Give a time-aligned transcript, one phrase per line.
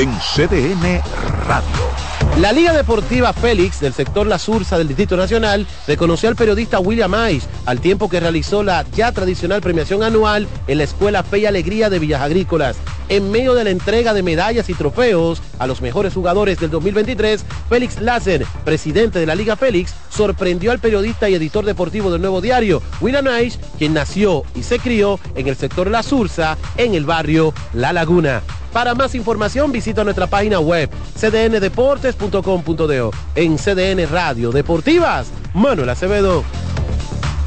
[0.00, 1.02] en CDN
[1.46, 1.90] Radio.
[2.38, 7.10] La Liga Deportiva Félix del sector La Sursa del Distrito Nacional reconoció al periodista William
[7.10, 11.46] Mais al tiempo que realizó la ya tradicional premiación anual en la Escuela Fe y
[11.46, 12.78] Alegría de Villas Agrícolas.
[13.10, 17.44] En medio de la entrega de medallas y trofeos a los mejores jugadores del 2023,
[17.68, 22.40] Félix Láser, presidente de la Liga Félix, sorprendió al periodista y editor deportivo del Nuevo
[22.40, 27.04] Diario, William Mais, quien nació y se crió en el sector La Sursa, en el
[27.04, 28.40] barrio La Laguna.
[28.72, 30.88] Para más información visita nuestra página web
[31.18, 33.10] cdndeportes.com.do.
[33.34, 36.44] En CDN Radio Deportivas, Manuel Acevedo.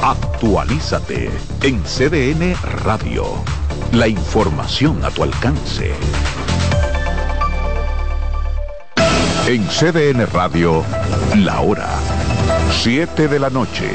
[0.02, 1.30] Actualízate
[1.62, 3.26] en CDN Radio.
[3.92, 5.92] La información a tu alcance.
[9.48, 10.84] En CDN Radio,
[11.36, 11.90] la hora
[12.82, 13.90] 7 de la noche.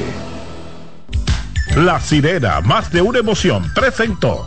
[1.76, 4.46] La sirena, más de una emoción, presentó.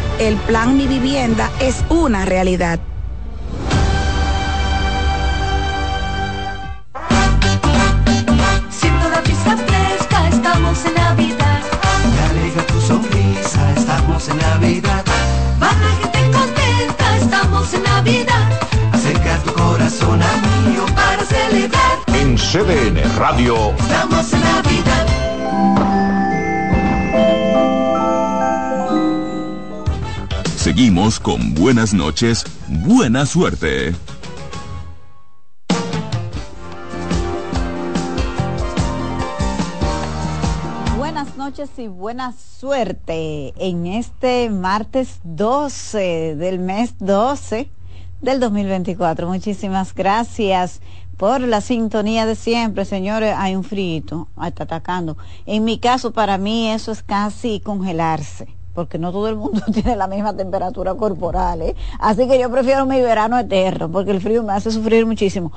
[0.19, 2.79] el plan Mi Vivienda es una realidad.
[8.69, 11.61] Siento la vista fresca, estamos en Navidad.
[12.13, 15.03] Me alegra tu sonrisa, estamos en Navidad.
[16.01, 18.49] Gente contenta, estamos en Navidad.
[18.93, 20.37] Acerca tu corazón a
[20.67, 21.97] mío para celebrar.
[22.13, 23.71] En CDN Radio.
[23.79, 25.90] Estamos en Navidad.
[30.61, 33.95] Seguimos con buenas noches, buena suerte.
[40.99, 47.67] Buenas noches y buena suerte en este martes 12 del mes 12
[48.21, 49.27] del 2024.
[49.27, 50.79] Muchísimas gracias
[51.17, 53.33] por la sintonía de siempre, señores.
[53.35, 55.17] Hay un frío, está atacando.
[55.47, 59.95] En mi caso, para mí eso es casi congelarse porque no todo el mundo tiene
[59.95, 61.75] la misma temperatura corporal, ¿eh?
[61.99, 65.51] Así que yo prefiero mi verano eterno, porque el frío me hace sufrir muchísimo.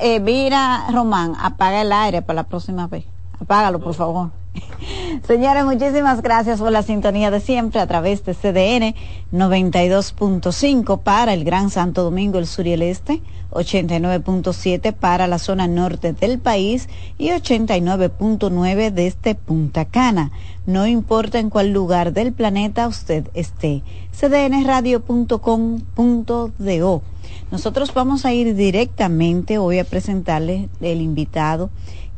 [0.00, 3.13] Eh, mira, Román, apaga el aire para la próxima vez.
[3.44, 4.30] Apágalo, por favor.
[5.26, 8.94] Señores, muchísimas gracias por la sintonía de siempre a través de CDN
[9.32, 15.66] 92.5 para el Gran Santo Domingo, el sur y el este, 89.7 para la zona
[15.66, 16.88] norte del país
[17.18, 20.30] y 89.9 desde Punta Cana.
[20.66, 23.82] No importa en cuál lugar del planeta usted esté.
[24.12, 27.02] cdnradio.com.do.
[27.50, 31.70] Nosotros vamos a ir directamente hoy a presentarle el invitado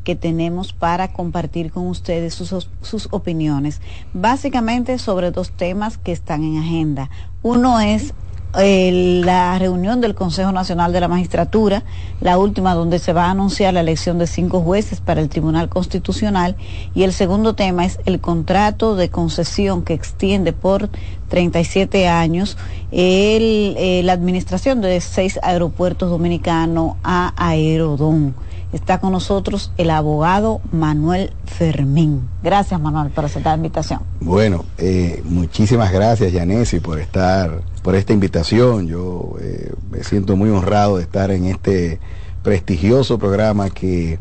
[0.06, 3.80] que tenemos para compartir con ustedes sus, sus opiniones,
[4.14, 7.10] básicamente sobre dos temas que están en agenda.
[7.42, 8.14] Uno es
[8.54, 11.82] la reunión del Consejo Nacional de la Magistratura,
[12.20, 15.68] la última donde se va a anunciar la elección de cinco jueces para el Tribunal
[15.68, 16.54] Constitucional,
[16.94, 20.88] y el segundo tema es el contrato de concesión que extiende por
[21.30, 22.56] 37 años
[22.92, 28.45] el, eh, la administración de seis aeropuertos dominicanos a Aerodón.
[28.76, 32.28] Está con nosotros el abogado Manuel Fermín.
[32.42, 34.00] Gracias, Manuel, por aceptar la invitación.
[34.20, 38.86] Bueno, eh, muchísimas gracias, Yanesi, por estar, por esta invitación.
[38.86, 42.00] Yo eh, me siento muy honrado de estar en este
[42.42, 44.18] prestigioso programa que,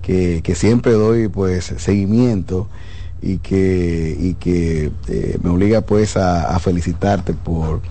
[0.00, 2.66] que, siempre doy pues seguimiento
[3.20, 7.82] y que, y que eh, me obliga pues a, a felicitarte por,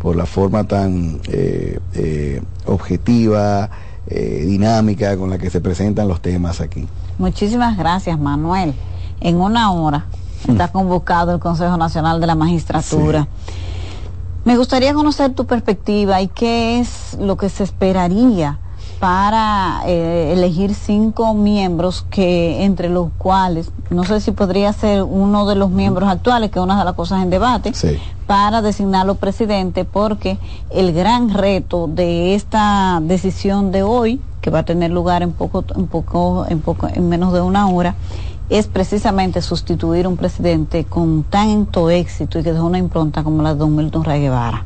[0.00, 1.20] por la forma tan
[2.64, 3.70] objetiva,
[4.06, 6.86] eh, dinámica con la que se presentan los temas aquí.
[7.18, 8.74] Muchísimas gracias, Manuel.
[9.20, 10.06] En una hora
[10.48, 13.28] está convocado el Consejo Nacional de la Magistratura.
[14.44, 18.58] Me gustaría conocer tu perspectiva y qué es lo que se esperaría
[19.04, 25.44] para eh, elegir cinco miembros que entre los cuales no sé si podría ser uno
[25.44, 27.72] de los miembros actuales que es una de las cosas en debate
[28.26, 30.38] para designarlo presidente porque
[30.70, 35.66] el gran reto de esta decisión de hoy, que va a tener lugar en poco,
[35.76, 37.96] en poco, en poco, en menos de una hora,
[38.48, 43.52] es precisamente sustituir un presidente con tanto éxito y que dejó una impronta como la
[43.52, 44.64] de Don Milton Ray Guevara.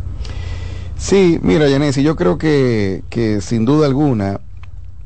[0.99, 4.41] Sí, mira, Yanesi, yo creo que, que sin duda alguna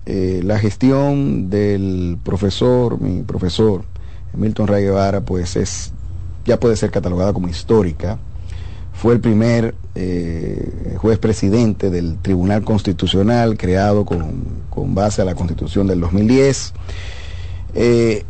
[0.07, 3.85] eh, la gestión del profesor, mi profesor,
[4.35, 5.93] Milton Ray Guevara, pues es,
[6.45, 8.19] ya puede ser catalogada como histórica
[9.03, 15.89] fue el primer eh, juez presidente del Tribunal Constitucional creado con, base a la Constitución
[15.89, 16.73] del 2010.
[17.75, 18.25] Eh,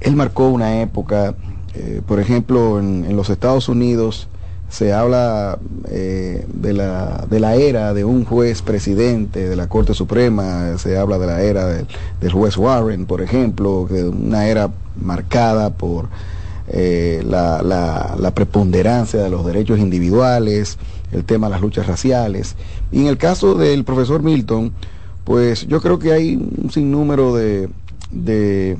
[0.00, 1.34] él marcó una época,
[1.74, 4.28] eh, por ejemplo, en, los Estados Unidos
[4.70, 5.58] se habla
[5.90, 11.18] de, la, de la era de un juez presidente de la Corte Suprema, se habla
[11.18, 16.08] de la era del juez Warren, por ejemplo, una era marcada por
[16.72, 17.62] eh, la,
[18.16, 20.78] la, preponderancia de los derechos individuales,
[21.10, 22.54] el tema de las luchas raciales.
[22.92, 24.72] Y en el caso del profesor Milton,
[25.24, 27.68] pues yo creo que hay un sinnúmero de,
[28.12, 28.78] de,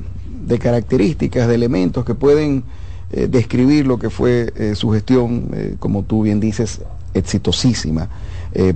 [0.60, 2.62] características, de elementos que pueden
[3.12, 6.80] eh, describir lo que fue eh, su gestión, como tú bien dices,
[7.14, 8.08] exitosísima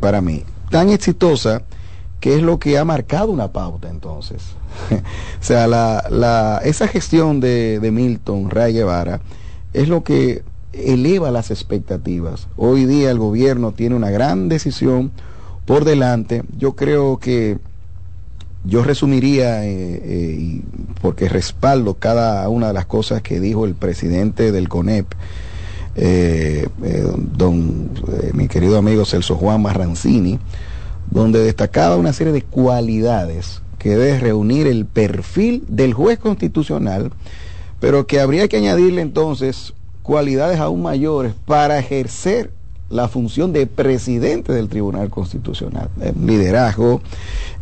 [0.00, 0.44] para mí.
[0.70, 1.62] Tan exitosa
[2.20, 4.42] que es lo que ha marcado una pauta entonces.
[4.90, 9.20] o sea, la, la, esa gestión de, de Milton Ray Guevara
[9.72, 12.48] es lo que eleva las expectativas.
[12.56, 15.12] Hoy día el gobierno tiene una gran decisión
[15.66, 16.42] por delante.
[16.56, 17.58] Yo creo que
[18.64, 20.60] yo resumiría, eh, eh,
[21.02, 25.06] porque respaldo cada una de las cosas que dijo el presidente del CONEP,
[25.96, 26.66] eh,
[27.36, 27.90] don
[28.32, 30.38] mi querido amigo Celso Juan Marrancini,
[31.10, 37.12] donde destacaba una serie de cualidades que debe reunir el perfil del juez constitucional,
[37.80, 42.50] pero que habría que añadirle entonces cualidades aún mayores para ejercer
[42.90, 45.88] la función de presidente del Tribunal Constitucional,
[46.20, 47.00] liderazgo.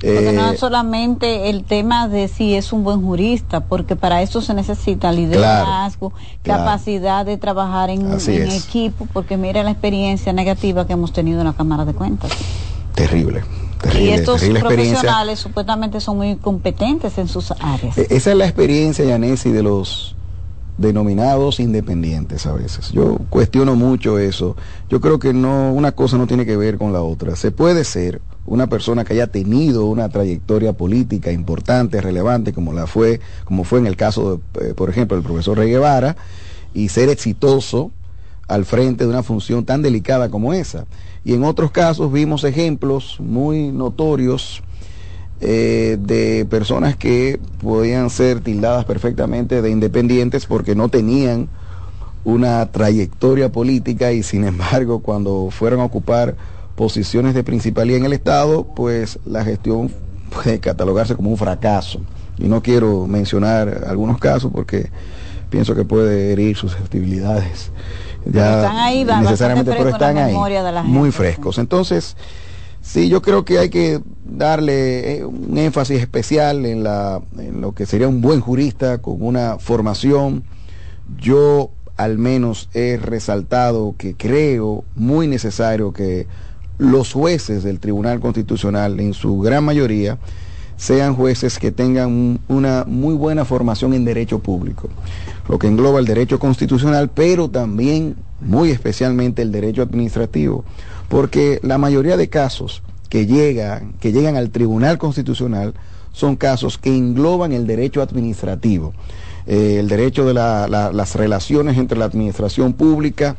[0.01, 4.41] Porque no es solamente el tema de si es un buen jurista, porque para eso
[4.41, 6.13] se necesita liderazgo,
[6.43, 11.47] capacidad de trabajar en, en equipo, porque mira la experiencia negativa que hemos tenido en
[11.47, 12.33] la Cámara de Cuentas.
[12.95, 13.43] Terrible.
[13.81, 17.99] Terrible, y estos profesionales supuestamente son muy competentes en sus áreas.
[17.99, 20.15] E-, esa es la experiencia, Yanesi, de los
[20.79, 22.91] denominados independientes a veces.
[22.93, 24.57] Yo cuestiono mucho eso.
[24.89, 27.37] Yo creo que no una cosa no tiene que ver con la otra.
[27.37, 32.87] Se puede ser una persona que haya tenido una trayectoria política importante, relevante, como la
[32.87, 36.17] fue, como fue en el caso, de, eh, por ejemplo, del profesor Rey Guevara,
[36.75, 37.91] y ser exitoso
[38.49, 40.87] al frente de una función tan delicada como esa.
[41.25, 44.63] Y en otros casos vimos ejemplos muy notorios
[45.45, 51.49] eh, de personas que podían ser tildadas perfectamente de independientes porque no tenían
[52.23, 56.37] una trayectoria política y sin embargo cuando fueron a ocupar
[56.77, 59.91] posiciones de principalía en el Estado, pues la gestión
[60.31, 62.01] puede catalogarse como un fracaso.
[62.39, 64.91] Y no quiero mencionar algunos casos porque
[65.51, 67.73] pienso que puede herir susceptibilidades.
[68.25, 70.37] Ya están ahí, necesariamente, pero están ahí,
[70.85, 71.59] muy frescos.
[71.59, 72.17] Entonces,
[72.83, 77.73] Sí, yo creo que hay que darle eh, un énfasis especial en, la, en lo
[77.73, 80.43] que sería un buen jurista con una formación.
[81.17, 86.27] Yo al menos he resaltado que creo muy necesario que
[86.79, 90.19] los jueces del Tribunal Constitucional, en su gran mayoría,
[90.77, 94.89] sean jueces que tengan una muy buena formación en derecho público,
[95.49, 100.65] lo que engloba el derecho constitucional, pero también muy especialmente el derecho administrativo
[101.13, 105.75] porque la mayoría de casos que llegan, que llegan al Tribunal Constitucional
[106.11, 108.95] son casos que engloban el derecho administrativo,
[109.47, 113.37] eh, el derecho de las relaciones entre la administración pública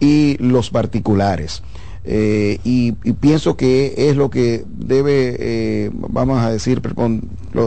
[0.00, 1.62] y los particulares.
[2.04, 6.82] Eh, y, pienso que es lo que debe, eh, vamos a decir,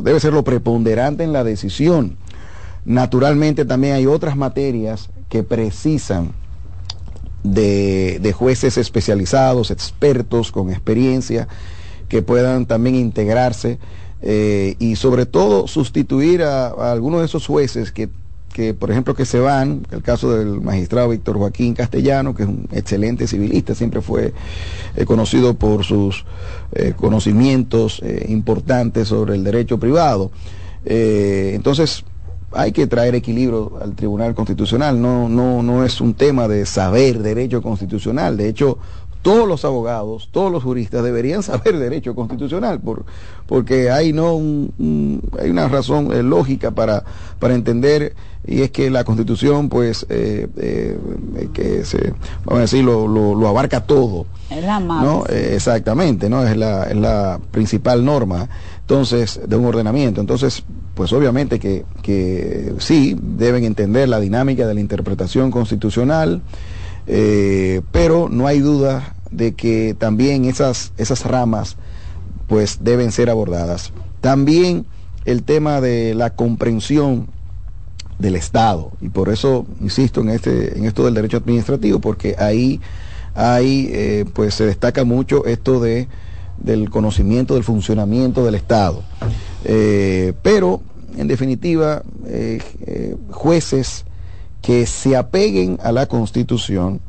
[0.03, 2.15] debe ser lo preponderante en la decisión.
[2.86, 6.34] Naturalmente también hay otras materias que precisan
[7.54, 11.48] de, jueces especializados, expertos con experiencia,
[12.10, 13.80] que puedan también integrarse
[14.22, 18.10] eh, y sobre todo sustituir a, algunos de esos jueces que,
[18.54, 22.50] que, por ejemplo, que se van, el caso del magistrado Víctor Joaquín Castellano, que es
[22.50, 24.34] un excelente civilista, siempre fue
[24.96, 26.25] eh, conocido por sus
[26.74, 30.32] eh, conocimientos importantes sobre el derecho privado.
[30.86, 32.04] entonces,
[32.51, 37.20] hay que traer equilibrio al Tribunal Constitucional, no, no, no es un tema de saber
[37.20, 38.77] derecho constitucional, de hecho
[39.22, 43.04] todos los abogados, todos los juristas deberían saber derecho constitucional, por,
[43.46, 44.39] porque hay, no
[45.38, 47.04] hay una razón eh, lógica para,
[47.38, 50.98] para entender, y es que la constitución, pues, eh, eh,
[51.54, 52.13] que se,
[52.46, 54.25] vamos a decir, lo, lo, abarca todo.
[54.50, 55.25] Es la ¿no?
[55.25, 56.48] exactamente, ¿no?
[56.48, 58.48] Es la, es la principal norma,
[58.88, 60.22] entonces, de un ordenamiento.
[60.22, 60.63] Entonces,
[60.96, 66.41] pues obviamente que, que sí, deben entender la dinámica de la interpretación constitucional,
[67.06, 71.75] eh, pero no hay duda de que también esas, esas ramas
[72.48, 73.91] pues deben ser abordadas.
[74.22, 74.86] También
[75.25, 77.27] el tema de la comprensión
[78.20, 82.79] del Estado, y por eso insisto en, este, en esto del derecho administrativo, porque ahí,
[83.36, 86.08] ahí eh, pues se destaca mucho esto de
[86.60, 89.04] del conocimiento del funcionamiento del Estado.
[89.64, 90.82] Eh, pero,
[91.18, 94.06] en definitiva, eh, eh, jueces
[94.62, 97.00] que se apeguen a la Constitución,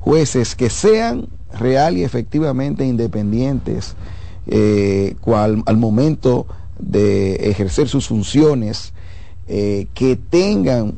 [0.00, 1.28] jueces que sean
[1.58, 3.94] real y efectivamente independientes
[5.20, 6.46] cual, al momento
[6.80, 8.92] de ejercer sus funciones,
[9.46, 10.94] que tengan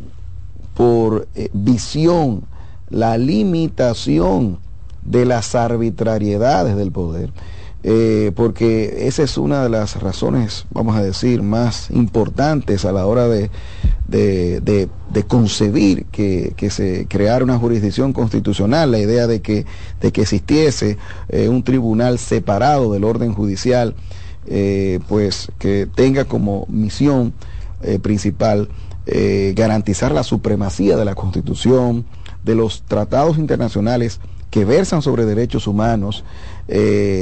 [0.75, 2.45] por visión
[2.89, 4.59] la limitación
[5.03, 7.31] de las arbitrariedades del poder
[7.85, 13.07] eh, porque esa es una de las razones, vamos a decir, más importantes a la
[13.07, 13.51] hora de,
[14.07, 14.89] de,
[15.27, 19.67] concebir que, se creara una jurisdicción constitucional, la idea de que,
[20.01, 20.97] de que existiese
[21.29, 23.95] eh, un tribunal separado del orden judicial.
[24.47, 27.33] eh, pues que tenga como misión
[28.01, 28.69] principal
[29.57, 32.05] garantizar la supremacía de la Constitución,
[32.45, 34.21] de los tratados internacionales
[34.53, 36.25] que versan sobre derechos humanos.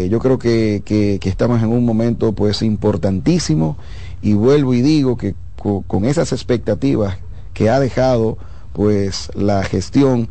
[0.09, 3.76] Yo creo que, que, estamos en un momento pues importantísimo
[4.23, 5.35] y vuelvo y digo que
[5.87, 7.19] con esas expectativas
[7.52, 8.38] que ha dejado
[8.73, 10.28] pues la gestión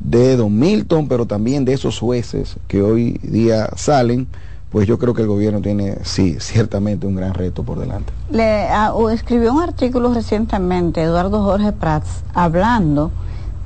[0.00, 4.26] de Don Milton, pero también de esos jueces que hoy día salen,
[4.70, 8.12] pues yo creo que el gobierno tiene, sí, ciertamente un gran reto por delante.
[8.30, 13.10] Le ah, escribió un artículo recientemente Eduardo Jorge Prats hablando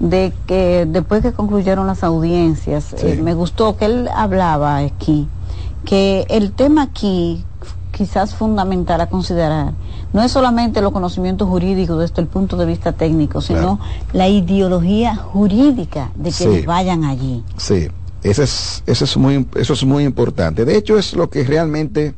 [0.01, 5.29] de que después que concluyeron las audiencias, eh, me gustó que él hablaba aquí,
[5.85, 7.45] que el tema aquí
[7.93, 9.73] quizás fundamental a considerar
[10.15, 13.81] no es solamente los conocimientos jurídicos desde el punto de vista técnico, sino
[14.13, 17.43] la ideología jurídica de que vayan allí.
[17.57, 17.89] Sí,
[18.23, 20.65] eso es, eso, es muy, eso es muy importante.
[20.65, 22.15] De hecho, es lo que realmente,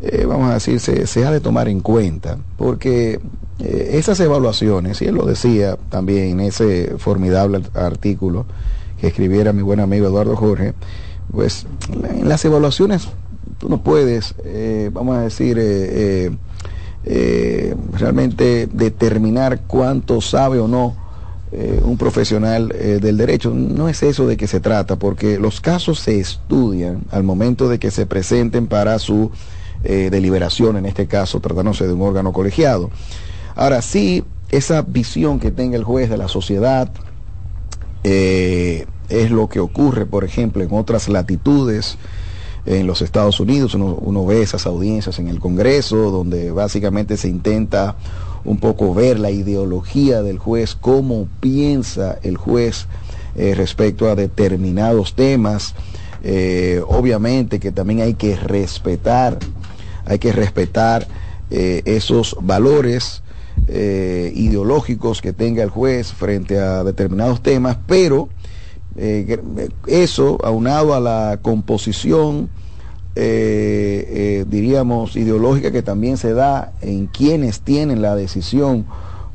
[0.00, 3.20] eh, vamos a decir, se, ha de tomar en cuenta, porque
[3.60, 8.46] eh, esas evaluaciones, y él lo decía también en ese formidable artículo
[9.00, 10.74] que escribiera mi buen amigo Eduardo Jorge,
[11.32, 13.08] pues en las evaluaciones
[13.58, 16.30] tú no puedes, eh, vamos a decir, eh,
[17.94, 20.94] realmente determinar cuánto sabe o no
[21.82, 23.54] un profesional del derecho.
[23.54, 27.78] No es eso de que se trata, porque los casos se estudian al momento de
[27.78, 29.30] que se presenten para su
[29.82, 32.90] deliberación, en este caso tratándose de un órgano colegiado.
[33.58, 36.90] Ahora sí, esa visión que tenga el juez de la sociedad
[38.04, 41.98] es lo que ocurre, por ejemplo, en otras latitudes
[42.68, 47.96] en los Estados Unidos, uno, ve esas audiencias en el Congreso, donde básicamente se intenta
[48.44, 52.86] un poco ver la ideología del juez, cómo piensa el juez
[53.36, 55.74] eh, respecto a determinados temas.
[56.22, 59.38] Eh, obviamente que también hay que respetar,
[60.04, 61.08] hay que respetar
[61.50, 63.22] eh, esos valores
[63.68, 68.28] ideológicos que tenga el juez frente a determinados temas, pero
[69.86, 72.50] eso aunado a la composición
[73.20, 78.86] eh, eh, diríamos, ideológica que también se da en quienes tienen la decisión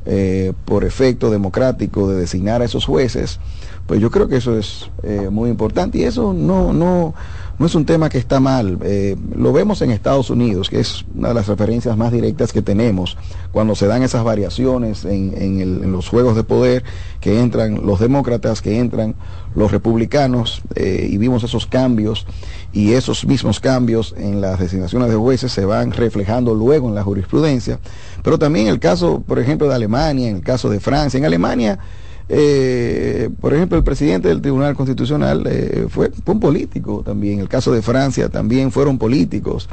[0.06, 3.40] eh, por efecto democrático de designar a esos jueces,
[3.86, 4.88] pues yo creo que eso es
[5.30, 7.12] muy importante y eso no, no,
[7.58, 8.78] no es un tema que está mal.
[8.82, 12.62] Eh, lo vemos en Estados Unidos, que es una de las referencias más directas que
[12.62, 13.16] tenemos,
[13.52, 16.84] cuando se dan esas variaciones en, los juegos de poder,
[17.20, 19.14] que entran los demócratas, que entran
[19.54, 22.26] los republicanos, eh, y vimos esos cambios,
[22.72, 27.04] y esos mismos cambios en las designaciones de jueces se van reflejando luego en la
[27.04, 27.78] jurisprudencia.
[28.22, 31.18] Pero también el caso, por ejemplo, de Alemania, en el caso de Francia.
[31.18, 31.78] En Alemania,
[32.28, 37.40] eh, por ejemplo, el presidente del Tribunal Constitucional eh, fue, un político también.
[37.40, 39.68] El caso de Francia también fueron políticos.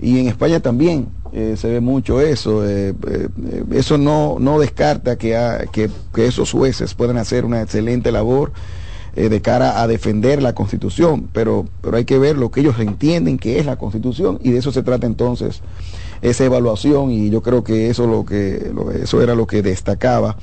[0.00, 2.64] Y en España también eh, se ve mucho eso.
[2.64, 8.52] eso no, no descarta que, que, esos jueces puedan hacer una excelente labor
[9.14, 13.38] de cara a defender la Constitución, pero, pero hay que ver lo que ellos entienden
[13.38, 15.60] que es la Constitución y de eso se trata entonces
[16.20, 20.36] esa evaluación y yo creo que eso, lo que, eso era lo que destacaba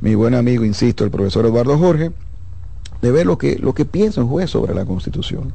[0.00, 2.12] mi buen amigo, insisto, el profesor Eduardo Jorge,
[3.02, 5.52] de ver lo que, lo que piensa un juez sobre la Constitución.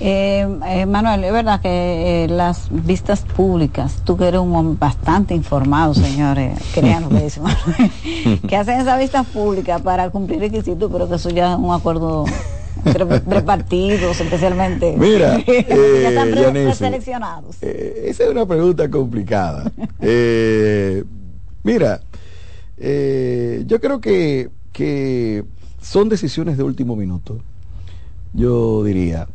[0.00, 4.76] Eh, eh Manuel, es verdad que eh, las vistas públicas, tú que eres un hombre
[4.78, 10.40] bastante informado, señores, crean lo que dice Manuel, que hacen esas vistas públicas para cumplir
[10.40, 12.24] requisitos, pero que eso ya es un acuerdo
[12.84, 13.06] entre,
[13.42, 14.96] partidos, especialmente.
[14.98, 17.62] Mira, ya están eh, preseleccionados.
[17.62, 19.70] esa es una pregunta complicada.
[21.62, 22.00] mira,
[22.86, 25.42] eh, yo creo que, que
[25.80, 27.38] son decisiones de último minuto,
[28.34, 29.26] yo diría.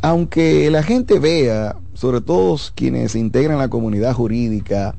[0.00, 4.94] Aunque la gente vea, sobre todo quienes integran la comunidad jurídica,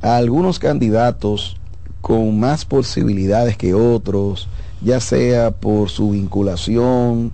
[0.00, 1.58] a algunos candidatos
[2.00, 4.48] con más posibilidades que otros,
[4.80, 7.32] ya sea por su vinculación,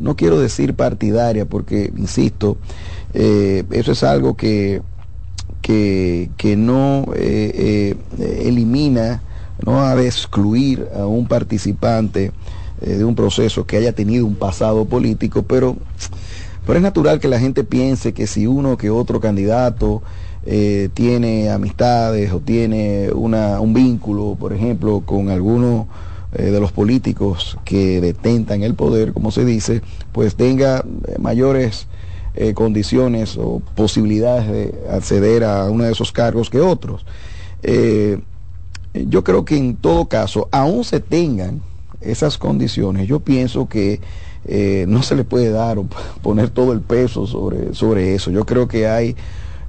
[0.00, 2.56] no quiero decir partidaria, porque, insisto,
[3.12, 4.80] eh, eso es algo que
[5.62, 9.22] que, que no eh, eh, elimina,
[9.64, 12.32] no ha de excluir a un participante
[12.82, 15.76] eh, de un proceso que haya tenido un pasado político, pero,
[16.66, 20.02] pero es natural que la gente piense que si uno que otro candidato
[20.94, 25.86] tiene amistades o tiene una, un vínculo, por ejemplo, con alguno
[26.32, 30.84] de los políticos que detentan el poder, como se dice, pues tenga
[31.20, 31.86] mayores
[32.34, 37.04] eh, condiciones o posibilidades de acceder a uno de esos cargos que otros.
[37.62, 38.18] Eh,
[38.94, 41.62] yo creo que en todo caso, aún se tengan
[42.00, 44.00] esas condiciones, yo pienso que
[44.44, 45.86] eh, no se le puede dar o
[46.22, 48.30] poner todo el peso sobre, sobre eso.
[48.30, 49.14] Yo creo que hay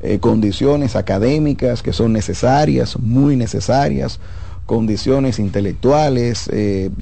[0.01, 4.19] eh, condiciones académicas que son necesarias, muy necesarias,
[4.65, 6.49] condiciones intelectuales.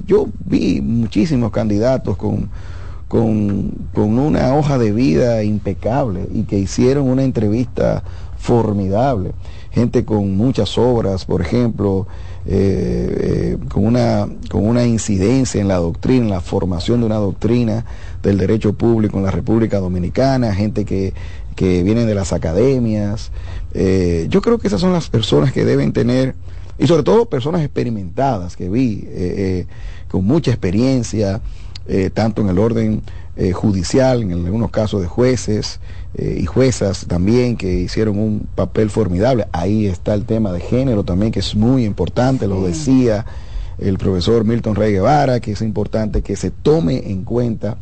[0.06, 2.50] Yo vi muchísimos candidatos con,
[3.12, 8.02] con, con, una hoja de vida impecable y que hicieron una entrevista
[8.38, 9.32] formidable.
[9.70, 12.06] Gente con muchas obras, por ejemplo,
[12.46, 17.84] eh, con, una, con una incidencia en la doctrina, en la formación de una doctrina
[18.22, 21.12] del derecho público en la República Dominicana, gente que
[21.54, 23.30] que vienen de las academias.
[23.74, 26.34] Eh, yo creo que esas son las personas que deben tener,
[26.78, 29.66] y sobre todo personas experimentadas que vi, eh, eh,
[30.08, 31.40] con mucha experiencia,
[32.14, 33.02] tanto en el orden
[33.54, 35.80] judicial, en algunos casos de jueces
[36.16, 39.46] y juezas también, que hicieron un papel formidable.
[39.52, 43.26] Ahí está el tema de género también, que es muy importante, lo decía
[43.78, 47.76] el profesor Milton Rey Guevara, que es importante que se tome en cuenta.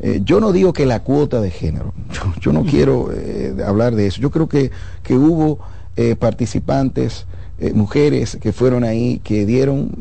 [0.00, 1.94] Eh, yo no digo que la cuota de género,
[2.40, 4.70] yo, no quiero eh, hablar de eso, yo creo que,
[5.02, 5.58] que hubo
[5.96, 7.26] eh, participantes,
[7.74, 9.92] mujeres que fueron ahí, que dieron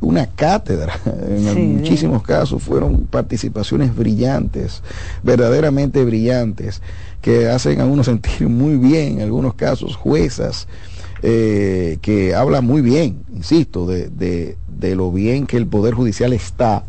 [0.00, 4.82] una cátedra, en muchísimos casos fueron participaciones brillantes,
[5.22, 6.82] verdaderamente brillantes,
[7.20, 10.68] que hacen a uno sentir muy bien, en algunos casos juezas,
[11.20, 16.84] que hablan muy bien, insisto, de, de, de lo bien que el Poder Judicial está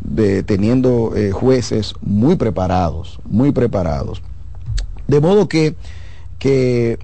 [0.00, 4.22] de, teniendo eh, jueces muy preparados, muy preparados.
[5.06, 5.74] De modo que,
[6.38, 6.98] que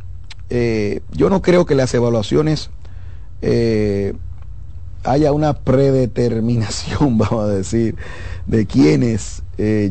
[0.50, 2.70] eh, yo no creo que las evaluaciones
[3.42, 4.14] eh,
[5.04, 7.96] haya una predeterminación, vamos a decir,
[8.46, 9.42] de quienes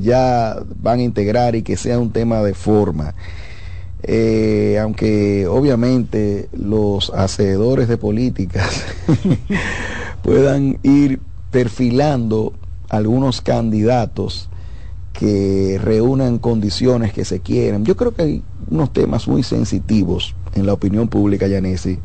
[0.02, 3.16] ya van a integrar y que sea un tema de forma.
[4.82, 8.84] aunque obviamente los hacedores de políticas
[10.22, 12.54] puedan ir perfilando
[12.90, 14.50] algunos candidatos
[15.14, 17.86] que reúnan condiciones que se quieren.
[17.86, 22.00] Yo creo que hay unos temas muy sensitivos en la opinión pública, Yanesi,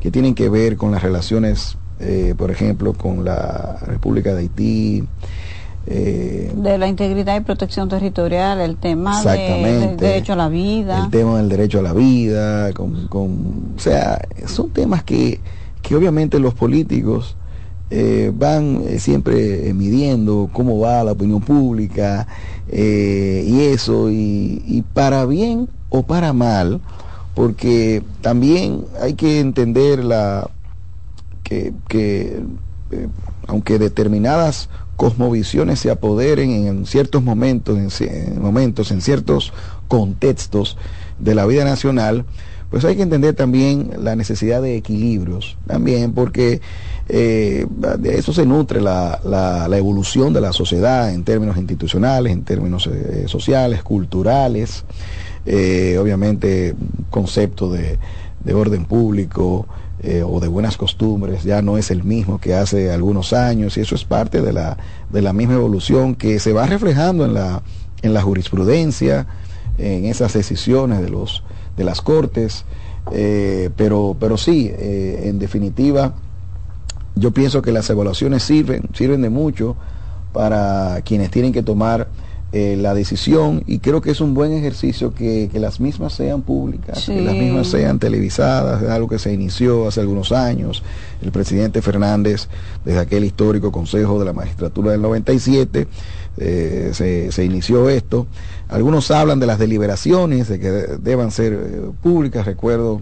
[0.00, 5.04] que tienen que ver con las relaciones, eh, por ejemplo, con la República de Haití.
[5.86, 11.04] Eh, de la integridad y protección territorial, el tema del derecho a la vida.
[11.04, 15.40] El tema del derecho a la vida, con, con, o sea, son temas que,
[15.82, 17.36] que obviamente los políticos
[17.90, 22.26] eh, van eh, siempre midiendo cómo va la opinión pública
[22.72, 26.80] y eso, y, para bien o para mal,
[27.34, 30.48] porque también hay que entender la
[31.50, 32.42] que, que
[33.46, 39.52] aunque determinadas cosmovisiones se apoderen en ciertos momentos, en momentos, en ciertos
[39.88, 40.76] contextos
[41.18, 42.24] de la vida nacional,
[42.70, 46.60] pues hay que entender también la necesidad de equilibrios, también porque
[47.08, 47.66] eh,
[47.98, 52.86] de eso se nutre la, la, evolución de la sociedad en términos institucionales, en términos
[52.86, 54.84] eh, sociales, culturales,
[55.46, 56.76] eh, obviamente
[57.10, 57.98] concepto de
[58.54, 59.66] orden público
[60.26, 63.94] o de buenas costumbres ya no es el mismo que hace algunos años y eso
[63.94, 64.78] es parte de la,
[65.10, 67.62] de la misma evolución que se va reflejando en la,
[68.00, 69.26] en la jurisprudencia,
[69.76, 71.42] en esas decisiones de, los,
[71.76, 72.64] de las cortes,
[73.76, 76.14] pero, pero sí, en definitiva,
[77.14, 79.76] yo pienso que las evaluaciones sirven, sirven de mucho
[80.32, 82.08] para quienes tienen que tomar
[82.52, 87.04] eh, la decisión y creo que es un buen ejercicio que, las mismas sean públicas,
[87.06, 90.82] que las mismas sean televisadas, es algo que se inició hace algunos años.
[91.22, 92.48] El presidente Fernández,
[92.84, 95.86] desde aquel histórico Consejo de la Magistratura del 97,
[96.38, 98.26] eh, se, se, inició esto.
[98.68, 103.00] Algunos hablan de las deliberaciones, de que deban ser eh, públicas, recuerdo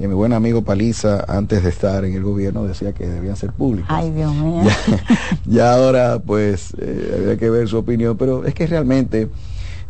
[0.00, 3.52] que mi buen amigo Paliza, antes de estar en el gobierno, decía que debían ser
[3.52, 3.90] públicos.
[3.92, 4.62] Ay, Dios mío.
[5.46, 9.28] Ya, ahora, pues, eh, habría que ver su opinión, pero es que realmente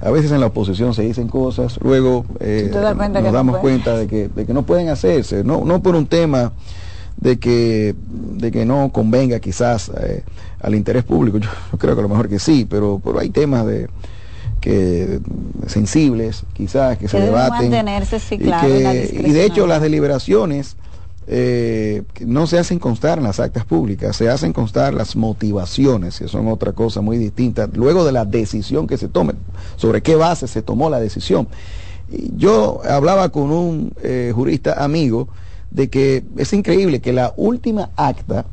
[0.00, 4.28] a veces en la oposición se dicen cosas, luego eh, nos damos cuenta de que,
[4.28, 6.52] de que no pueden hacerse, no, no por un tema
[7.16, 10.24] de que, de que no convenga quizás eh,
[10.60, 13.66] al interés público, yo, creo que a lo mejor que sí, pero, pero hay temas
[13.66, 13.88] de
[14.60, 15.20] que
[15.66, 17.72] sensibles, quizás, que, se debaten.
[18.32, 20.76] y, de hecho las deliberaciones
[21.26, 26.28] eh, no se hacen constar en las actas públicas, se hacen constar las motivaciones, que
[26.28, 29.34] son otra cosa muy distinta, luego de la decisión que se tome,
[29.76, 31.48] sobre qué base se tomó la decisión.
[32.36, 35.28] Yo hablaba con un eh, jurista amigo
[35.70, 38.44] de que es increíble que la última acta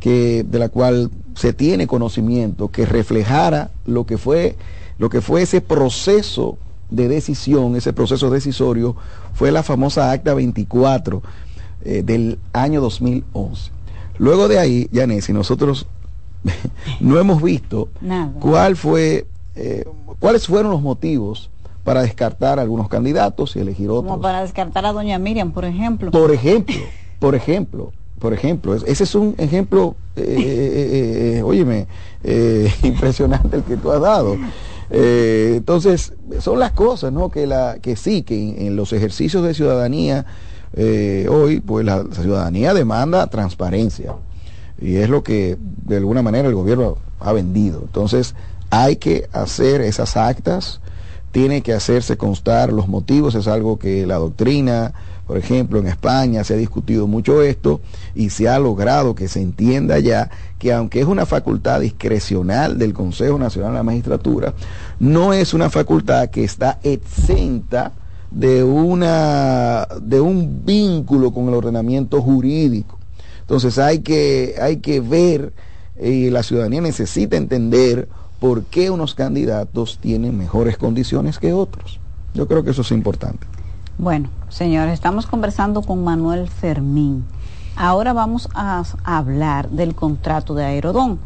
[0.00, 4.56] que, de la cual se tiene conocimiento, que reflejara lo que fue
[4.98, 6.58] lo que fue ese proceso
[6.90, 8.96] de decisión, ese proceso decisorio,
[9.34, 11.22] fue la famosa Acta 24
[11.84, 13.70] eh, del año 2011.
[14.18, 15.86] Luego de ahí, Yanesi, nosotros
[17.00, 18.32] no hemos visto Nada.
[18.40, 19.84] cuál fue, eh,
[20.18, 21.50] cuáles fueron los motivos
[21.84, 24.10] para descartar algunos candidatos y elegir otros.
[24.10, 26.10] Como para descartar a doña Miriam, por ejemplo.
[26.10, 26.74] Por ejemplo,
[27.20, 31.86] por ejemplo, por ejemplo, es- ese es un ejemplo, eh, eh, eh, óyeme,
[32.82, 34.36] impresionante el que tú has dado.
[34.90, 37.30] Eh, entonces, son las cosas, ¿no?
[37.30, 40.26] Que, la, que sí, que en, los ejercicios de ciudadanía,
[40.74, 44.14] eh, hoy, pues la ciudadanía demanda transparencia.
[44.80, 47.80] Y es lo que, de alguna manera, el gobierno ha vendido.
[47.82, 48.34] Entonces,
[48.70, 50.80] hay que hacer esas actas,
[51.32, 54.94] tiene que hacerse constar los motivos, es algo que la doctrina,
[55.26, 57.80] por ejemplo, en España se ha discutido mucho esto
[58.14, 62.94] y se ha logrado que se entienda ya que aunque es una facultad discrecional del
[62.94, 64.54] Consejo Nacional de la Magistratura,
[65.00, 67.92] no es una facultad que está exenta
[68.30, 72.98] de una de un vínculo con el ordenamiento jurídico.
[73.40, 75.52] Entonces hay que hay que ver
[76.00, 78.08] y la ciudadanía necesita entender
[78.38, 81.98] por qué unos candidatos tienen mejores condiciones que otros.
[82.34, 83.46] Yo creo que eso es importante.
[83.98, 87.26] Bueno, señores, estamos conversando con Manuel Fermín.
[87.76, 91.18] Ahora vamos a, hablar del contrato de Aerodón.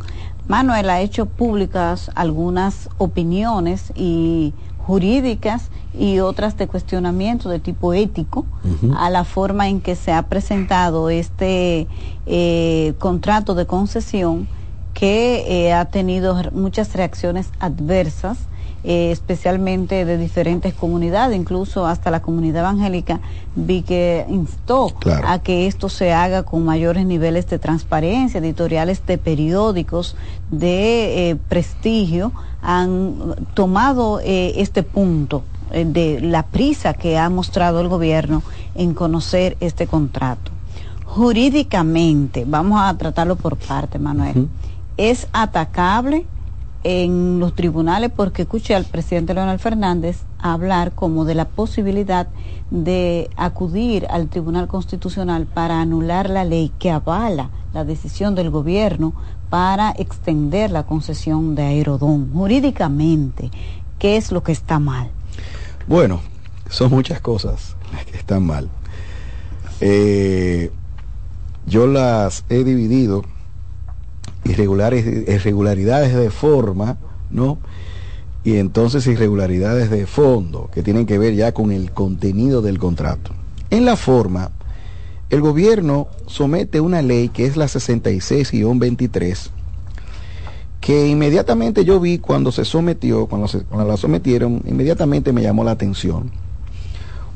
[0.49, 8.47] Manuel ha hecho públicas algunas opiniones y jurídicas y otras de cuestionamiento de tipo ético
[8.97, 11.87] a la forma en que se ha presentado este
[12.27, 14.49] eh, contrato de concesión
[14.93, 18.39] que eh, ha tenido muchas reacciones adversas,
[18.83, 23.21] eh, especialmente de diferentes comunidades, incluso hasta la comunidad evangélica,
[23.55, 25.29] vi que instó Claro.
[25.29, 30.17] a que esto se haga con mayores niveles de transparencia, editoriales de periódicos
[30.51, 37.89] de eh, prestigio han tomado eh, este punto de la prisa que ha mostrado el
[37.89, 38.43] gobierno
[38.75, 40.51] en conocer este contrato.
[41.05, 44.49] Jurídicamente, vamos a tratarlo por parte, Manuel,
[44.97, 46.25] es atacable
[46.83, 52.29] en los tribunales porque escuché al presidente Leonel Fernández hablar como de la posibilidad
[52.71, 59.13] de acudir al Tribunal Constitucional para anular la ley que avala la decisión del gobierno
[59.51, 62.33] para extender la concesión de Aerodón.
[62.33, 63.51] Jurídicamente,
[63.99, 65.11] ¿qué es lo que está mal?
[65.87, 66.21] Bueno,
[66.69, 68.71] son muchas cosas las que están mal.
[69.81, 70.71] Eh,
[71.67, 73.25] yo las he dividido
[74.45, 76.97] irregulares, irregularidades de forma,
[77.31, 77.59] ¿no?
[78.43, 83.33] Y entonces irregularidades de fondo, que tienen que ver ya con el contenido del contrato.
[83.71, 84.51] En la forma,
[85.29, 89.51] el gobierno somete una ley que es la 66-23,
[90.81, 95.73] que inmediatamente yo vi cuando se sometió, cuando, se- la sometieron, inmediatamente me llamó la
[95.73, 96.31] atención.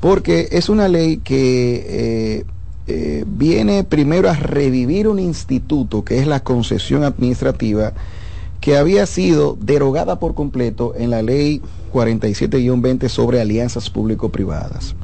[0.01, 2.45] Porque es una ley que eh,
[2.87, 7.93] eh, viene primero a revivir un instituto que es la concesión administrativa
[8.61, 11.61] que había sido derogada por completo en la ley
[11.93, 14.95] 47-20 sobre alianzas público-privadas.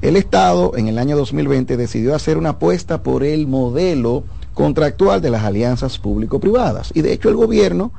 [0.00, 5.30] El Estado en el año 2020 decidió hacer una apuesta por el modelo contractual de
[5.30, 6.90] las alianzas público-privadas.
[6.94, 7.92] Y de hecho el gobierno,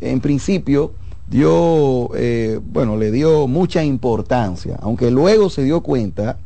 [0.00, 0.92] en principio,
[1.30, 6.38] dio, eh, bueno, le dio mucha importancia, aunque luego se dio cuenta,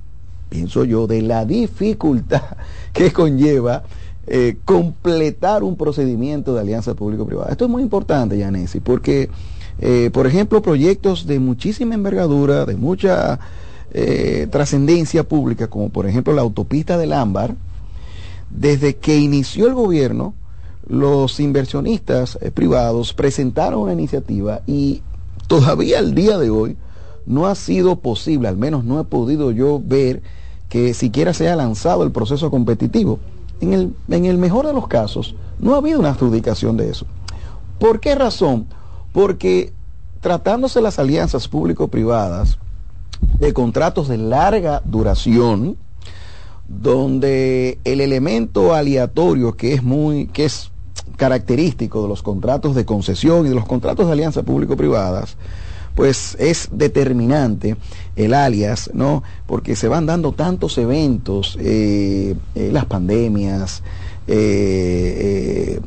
[0.52, 2.42] pienso yo, de la dificultad
[2.92, 3.84] que conlleva
[4.26, 7.50] eh, completar un procedimiento de alianza público-privada.
[7.50, 9.30] Esto es muy importante, Yanesi, porque,
[9.78, 13.40] eh, por ejemplo, proyectos de muchísima envergadura, de mucha
[13.92, 17.54] eh, trascendencia pública, como por ejemplo la autopista del Ámbar,
[18.50, 20.34] desde que inició el gobierno,
[20.86, 25.00] los inversionistas privados presentaron una iniciativa y
[25.46, 26.76] todavía al día de hoy
[27.24, 30.22] no ha sido posible, al menos no he podido yo ver
[30.72, 33.18] que siquiera se haya lanzado el proceso competitivo.
[33.60, 37.04] En el, en el mejor de los casos, no ha habido una adjudicación de eso.
[37.78, 38.64] ¿Por qué razón?
[39.12, 39.74] Porque
[40.22, 42.56] tratándose las alianzas público-privadas
[43.38, 45.76] de contratos de larga duración,
[46.66, 50.70] donde el elemento aleatorio que es muy, que es
[51.18, 55.36] característico de los contratos de concesión y de los contratos de alianza público-privadas,
[55.94, 57.76] pues es determinante
[58.16, 59.22] el alias, ¿no?
[59.46, 63.82] Porque se van dando tantos eventos, eh, eh, las pandemias,
[64.26, 65.80] eh,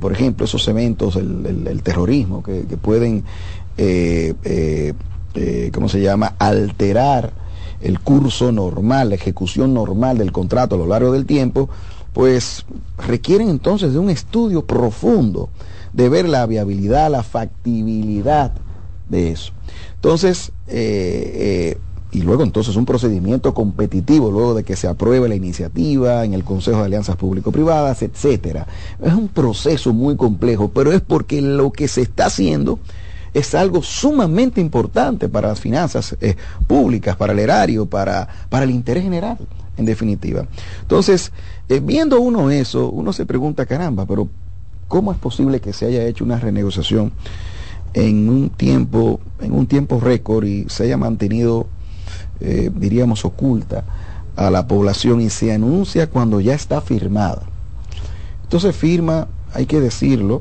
[0.00, 3.24] por ejemplo, esos eventos, el, terrorismo, que, que pueden,
[5.72, 7.32] ¿cómo se llama?, alterar
[7.80, 11.70] el curso normal, la ejecución normal del contrato a lo largo del tiempo,
[12.12, 12.66] pues
[12.98, 15.50] requieren entonces de un estudio profundo,
[15.92, 18.52] de ver la viabilidad, la factibilidad
[19.10, 19.52] de eso.
[19.96, 21.78] Entonces, eh, eh,
[22.12, 26.42] y luego entonces un procedimiento competitivo luego de que se apruebe la iniciativa en el
[26.44, 28.66] Consejo de Alianzas Público-Privadas, etcétera.
[29.02, 32.78] Es un proceso muy complejo, pero es porque lo que se está haciendo
[33.32, 36.34] es algo sumamente importante para las finanzas eh,
[36.66, 39.38] públicas, para el erario, para, para el interés general,
[39.76, 40.46] en definitiva.
[40.82, 41.32] Entonces,
[41.68, 44.28] eh, viendo uno eso, uno se pregunta, caramba, pero
[44.88, 47.12] ¿cómo es posible que se haya hecho una renegociación
[47.94, 51.66] en un tiempo, en un tiempo récord y se haya mantenido
[52.40, 53.84] eh, diríamos, oculta
[54.34, 57.42] a la población y se anuncia cuando ya está firmada.
[58.42, 60.40] Entonces firma, hay que decirlo,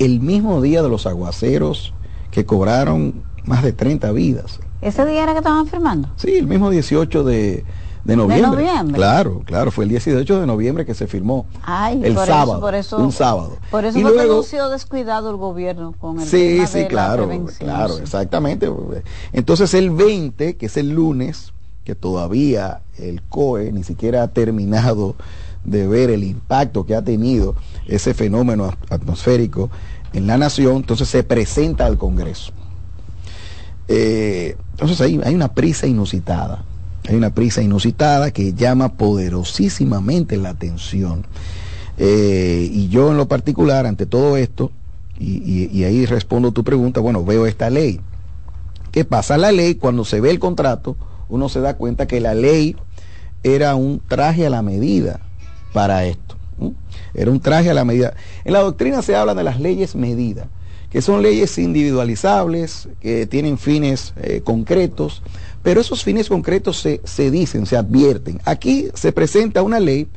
[0.00, 1.94] el mismo día de los aguaceros
[2.32, 4.58] que cobraron más de 30 vidas.
[4.80, 6.08] ¿Ese día era que estaban firmando?
[6.16, 7.64] Sí, el mismo 18 de,
[8.04, 8.66] de noviembre.
[8.94, 11.46] Claro, claro, fue el 18 de noviembre que se firmó.
[12.02, 13.58] el sábado, por eso, un sábado.
[13.70, 18.70] Por eso y fue luego, descuidado el gobierno con el Sí, sí, claro, claro, exactamente.
[19.32, 21.52] Entonces el 20, que es el lunes,
[21.84, 25.14] que todavía el COE ni siquiera ha terminado
[25.64, 27.54] de ver el impacto que ha tenido
[27.86, 29.70] ese fenómeno atmosférico
[30.12, 32.52] en la nación, entonces se presenta al Congreso.
[33.88, 36.64] Eh, entonces hay, hay una prisa inusitada
[37.08, 41.26] hay una prisa inusitada que llama poderosísimamente la atención.
[41.98, 44.70] Eh, y yo en lo particular, ante todo esto,
[45.18, 48.00] y, ahí respondo tu pregunta, bueno, veo esta ley.
[48.90, 49.38] ¿Qué pasa?
[49.38, 50.96] La ley, cuando se ve el contrato,
[51.28, 52.76] uno se da cuenta que la ley
[53.42, 55.20] era un traje a la medida
[55.72, 56.36] para esto.
[57.14, 58.14] Era un traje a la medida.
[58.44, 60.46] En la doctrina se habla de las leyes medidas,
[60.90, 65.22] que son leyes individualizables, que tienen fines eh, concretos,
[65.62, 68.40] pero esos fines concretos se, dicen, se advierten.
[68.44, 70.08] Aquí se presenta una ley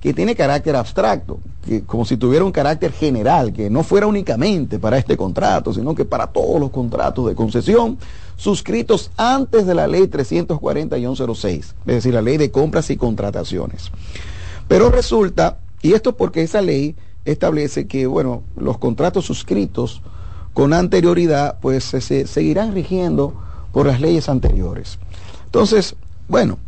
[0.00, 4.78] que tiene carácter abstracto, que como si tuviera un carácter general, que no fuera únicamente
[4.78, 7.98] para este contrato, sino que para todos los contratos de concesión
[8.36, 13.92] suscritos antes de la ley 340 es decir, la ley de compras y contrataciones.
[14.66, 20.02] Pero resulta, y esto porque esa ley establece que, bueno, los contratos suscritos
[20.52, 23.34] con anterioridad, pues se seguirán rigiendo
[23.72, 24.98] por las leyes anteriores.
[25.46, 25.96] Entonces,
[26.28, 26.58] bueno,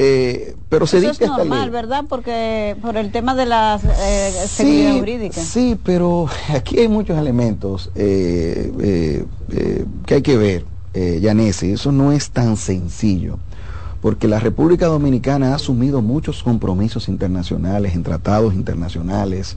[0.00, 2.04] eh, pero se dice es normal, ¿verdad?
[2.08, 5.40] Porque por el tema de la eh, seguridad sí, jurídica.
[5.40, 9.24] Sí, pero aquí hay muchos elementos eh,
[10.06, 11.72] que hay que ver, Yanesi.
[11.72, 13.38] Eso no es tan sencillo,
[14.00, 19.56] porque la República Dominicana ha asumido muchos compromisos internacionales en tratados internacionales.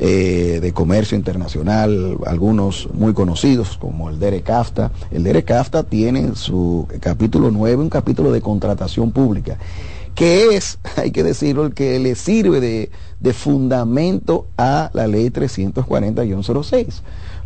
[0.00, 4.92] Eh, de comercio internacional, algunos muy conocidos como el DERECAFTA.
[5.10, 9.58] El DERECAFTA tiene en su capítulo 9 un capítulo de contratación pública,
[10.14, 17.00] que es, hay que decirlo, el que le sirve de, fundamento a la ley 340-06.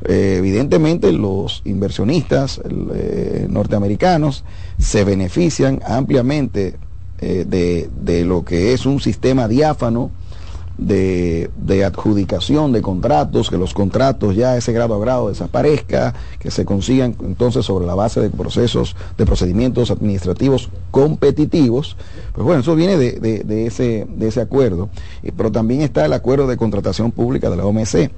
[0.04, 2.60] Eh, evidentemente los inversionistas
[2.92, 4.44] eh, norteamericanos
[4.78, 6.76] se benefician ampliamente
[7.18, 10.10] de, de, lo que es un sistema diáfano
[10.78, 11.50] de,
[11.84, 17.16] adjudicación de contratos, que los contratos ya ese grado a grado desaparezca, que se consigan
[17.22, 21.96] entonces sobre la base de procesos, de procedimientos administrativos competitivos.
[22.34, 24.88] Pues bueno, eso viene de, ese, de ese acuerdo.
[25.36, 28.10] Pero también está el acuerdo de contratación pública de la OMC.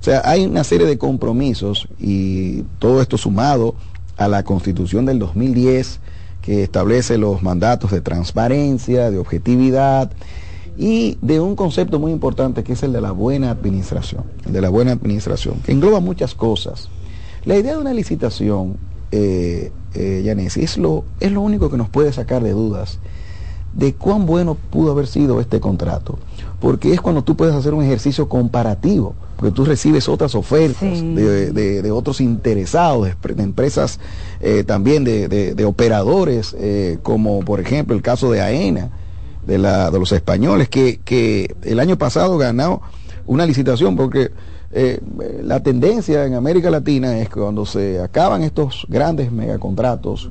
[0.00, 3.74] O sea, hay una serie de compromisos y todo esto sumado
[4.16, 6.00] a la constitución del 2010
[6.42, 10.10] que establece los mandatos de transparencia, de objetividad,
[10.78, 14.60] y de un concepto muy importante que es el de la buena administración, el de
[14.60, 16.88] la buena administración, que engloba muchas cosas.
[17.44, 18.76] La idea de una licitación,
[19.10, 23.00] eh, eh es lo, es lo único que nos puede sacar de dudas
[23.74, 26.18] de cuán bueno pudo haber sido este contrato,
[26.60, 31.90] porque es cuando tú puedes hacer un ejercicio comparativo, porque tú recibes otras ofertas de,
[31.92, 34.00] otros interesados, de, empresas
[34.40, 38.90] eh, también de, operadores, eh, como por ejemplo el caso de AENA,
[39.48, 42.82] de, la, de los españoles, que, el año pasado ganó
[43.26, 44.30] una licitación porque
[44.70, 45.00] eh,
[45.42, 50.30] la tendencia en América Latina es que cuando se acaban estos grandes megacontratos,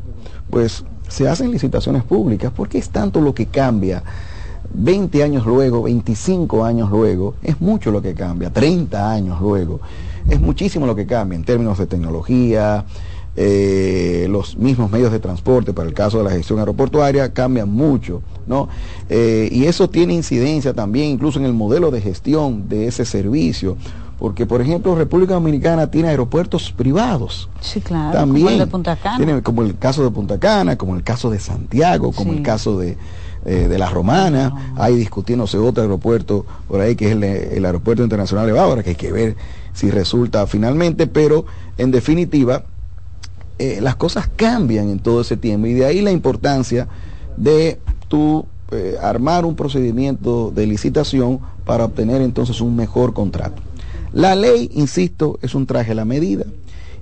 [0.52, 4.04] pues se hacen licitaciones públicas, porque es tanto lo que cambia.
[4.74, 9.80] 20 años luego, 25 años luego, es mucho lo que cambia, 30 años luego,
[10.30, 12.86] es muchísimo lo que cambia en términos de tecnología,
[13.40, 18.24] eh, los mismos medios de transporte, para el caso de la gestión aeroportuaria, cambian mucho,
[18.48, 18.68] ¿no?
[19.10, 23.78] Eh, y eso tiene incidencia también incluso en el modelo de gestión de ese servicio.
[24.18, 27.48] Porque, por ejemplo, República Dominicana tiene aeropuertos privados.
[27.62, 28.18] Sí, claro.
[28.18, 28.46] También.
[28.46, 29.18] Como el de Punta Cana.
[29.18, 32.80] Tiene, como el caso de Punta Cana, como el caso de Santiago, como el caso
[32.80, 32.98] de,
[33.46, 34.74] eh, de La Romana.
[34.76, 38.90] Hay discutiéndose otro aeropuerto por ahí, que es el, el Aeropuerto Internacional de Bávara, que
[38.90, 39.36] hay que ver
[39.74, 41.06] si resulta finalmente.
[41.06, 41.46] Pero,
[41.78, 42.64] en definitiva,
[43.60, 46.88] eh, las cosas cambian en todo ese tiempo y de ahí la importancia
[47.38, 53.62] de tú eh, armar un procedimiento de licitación para obtener entonces un mejor contrato.
[54.14, 56.46] La ley, insisto, es un traje a la medida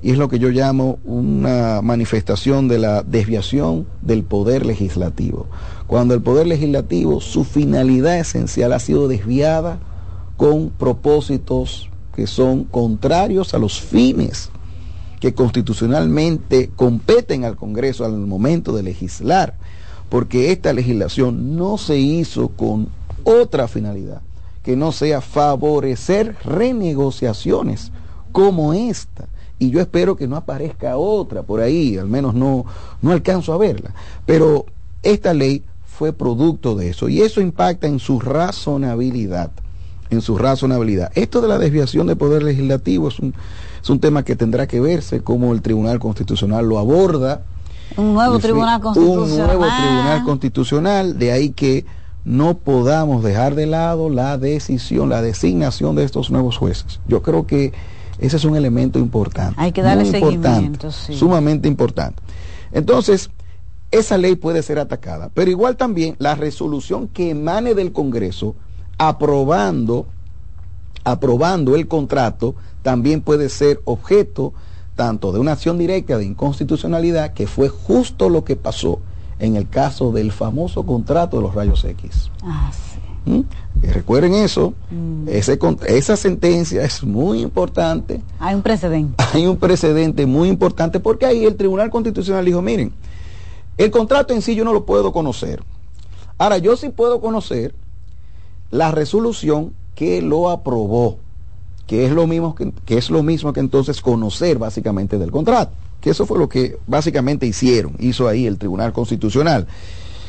[0.02, 5.48] y es lo que yo llamo una manifestación de la desviación del poder legislativo.
[5.88, 9.80] Cuando el poder legislativo, su finalidad esencial ha sido desviada
[10.38, 14.52] con propósitos que son contrarios a los fines
[15.26, 19.56] que constitucionalmente competen al Congreso al momento de legislar,
[20.08, 22.90] porque esta legislación no se hizo con
[23.24, 24.22] otra finalidad
[24.62, 27.92] que no sea favorecer renegociaciones
[28.32, 29.26] como esta.
[29.58, 32.64] Y yo espero que no aparezca otra por ahí, al menos no,
[33.02, 33.96] no alcanzo a verla.
[34.28, 34.68] Pero
[35.02, 39.50] esta ley fue producto de eso y eso impacta en su razonabilidad
[40.12, 41.12] en su razonabilidad.
[41.16, 43.34] Esto de la desviación de poder legislativo es un,
[43.86, 47.44] es un tema que tendrá que verse cómo el Tribunal Constitucional lo aborda.
[47.98, 49.30] Un nuevo Tribunal Constitucional.
[49.30, 51.86] Un nuevo Tribunal Constitucional, de ahí que
[52.24, 57.00] no podamos dejar de lado la decisión, la designación de estos nuevos jueces.
[57.08, 57.74] Yo creo que
[58.18, 59.54] ese es un elemento importante.
[59.60, 62.24] Hay que darle seguimiento, Sumamente importante.
[62.72, 63.30] Entonces,
[63.92, 68.56] esa ley puede ser atacada, pero igual también la resolución que emane del Congreso
[68.98, 70.08] aprobando,
[71.06, 74.54] aprobando el contrato, también puede ser objeto
[74.96, 79.00] tanto de una acción directa de inconstitucionalidad, que fue justo lo que pasó
[79.40, 82.32] en el caso del famoso contrato de los rayos X.
[82.44, 82.72] Ah,
[83.26, 83.42] ¿Mm?
[83.82, 85.28] recuerden eso, mm.
[85.28, 88.22] ese, esa sentencia es muy importante.
[88.40, 89.24] Hay un precedente.
[89.34, 92.94] Hay un precedente muy importante porque ahí el Tribunal Constitucional dijo, miren,
[93.78, 95.62] el contrato en sí yo no lo puedo conocer.
[96.38, 97.76] Ahora, yo sí puedo conocer
[98.72, 101.20] la resolución que lo aprobó,
[101.88, 105.72] que es lo mismo que, es lo mismo que entonces conocer básicamente del contrato,
[106.02, 109.68] que eso fue lo que básicamente hicieron, hizo ahí el Tribunal Constitucional.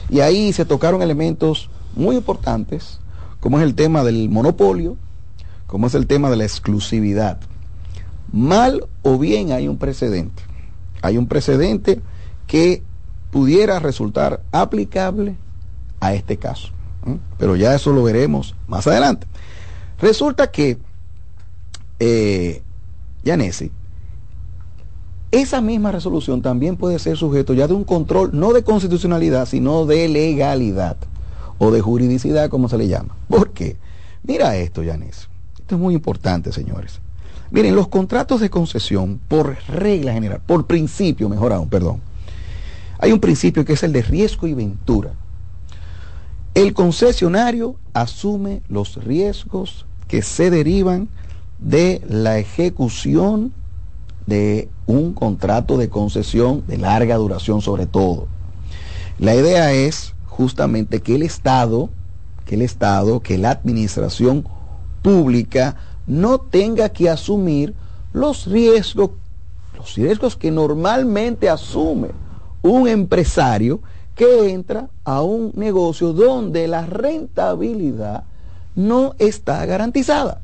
[0.09, 3.01] Y ahí se tocaron elementos muy importantes,
[3.41, 4.97] como es el tema del monopolio,
[5.67, 7.41] como es el tema de la exclusividad.
[8.33, 10.43] Mal o bien hay un precedente.
[11.03, 12.01] Hay un precedente
[12.47, 12.83] que
[13.31, 15.37] pudiera resultar aplicable
[16.01, 16.71] a este caso.
[17.39, 19.27] Pero ya eso lo veremos más adelante.
[20.01, 20.79] Resulta que,
[21.99, 22.63] eh,
[25.33, 29.85] esa misma resolución también puede ser sujeto ya de un control, no de constitucionalidad, sino
[29.85, 30.97] de legalidad
[31.59, 33.17] o de juridicidad, como se le llama.
[33.29, 33.77] ¿Por qué?
[34.23, 35.27] Mira esto, Yanesi.
[35.59, 37.01] Esto es muy importante, señores.
[37.51, 42.01] Miren, los contratos de concesión, por regla general, por principio, mejor aún, perdón,
[42.99, 45.13] hay un principio que es el de riesgo y ventura.
[46.55, 51.09] El concesionario asume los riesgos que se derivan
[51.59, 53.53] de la ejecución
[54.27, 58.29] de un contrato de concesión de larga duración sobre todo.
[59.19, 61.89] La idea es justamente que el Estado,
[62.45, 64.47] que el Estado, que la administración
[65.03, 65.77] pública
[66.07, 67.75] no tenga que asumir
[68.13, 69.11] los riesgos,
[69.77, 72.11] los riesgos que normalmente asume
[72.63, 73.81] un empresario
[74.15, 78.25] que entra a un negocio donde la rentabilidad
[78.77, 80.41] no está garantizada.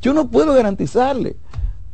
[0.00, 1.36] Yo no puedo garantizarle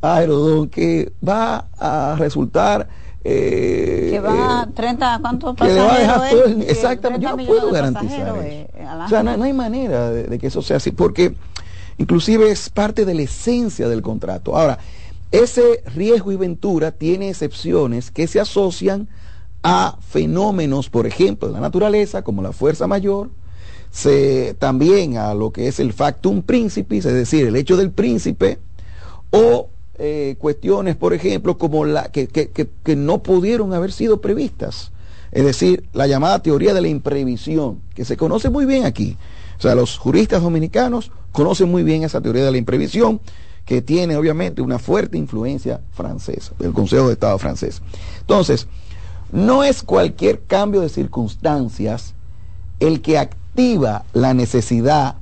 [0.00, 2.88] a Aerodón que va a resultar...
[3.22, 7.44] Eh, que va a 30, ¿cuántos que le va a dejar todo exactamente, yo no
[7.44, 9.04] puedo garantizar eso.
[9.04, 11.34] o sea, no, hay manera de, de que eso sea así, porque
[11.98, 14.56] inclusive es parte de la esencia del contrato.
[14.56, 14.78] Ahora,
[15.32, 19.08] ese riesgo y ventura tiene excepciones que se asocian
[19.62, 23.30] a fenómenos, por ejemplo, de la naturaleza, como la fuerza mayor,
[23.90, 28.58] se, también a lo que es el factum principis, es decir, el hecho del príncipe,
[29.30, 29.68] o
[29.98, 34.92] eh, cuestiones, por ejemplo, como la que, que, no pudieron haber sido previstas.
[35.32, 39.16] Es decir, la llamada teoría de la imprevisión, que se conoce muy bien aquí.
[39.58, 43.20] O sea, los juristas dominicanos conocen muy bien esa teoría de la imprevisión,
[43.64, 47.82] que tiene obviamente una fuerte influencia francesa, del Consejo de Estado francés.
[48.20, 48.66] Entonces,
[49.30, 52.14] no es cualquier cambio de circunstancias
[52.80, 53.39] el que activa
[54.12, 55.16] la necesidad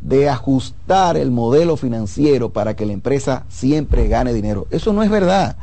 [0.00, 4.66] de ajustar el modelo financiero para que la empresa siempre gane dinero.
[4.70, 5.56] Eso no es verdad.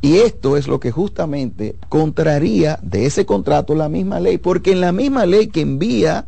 [0.00, 4.80] Y esto es lo que justamente contraría de ese contrato la misma ley, porque en
[4.80, 6.26] la misma ley que envía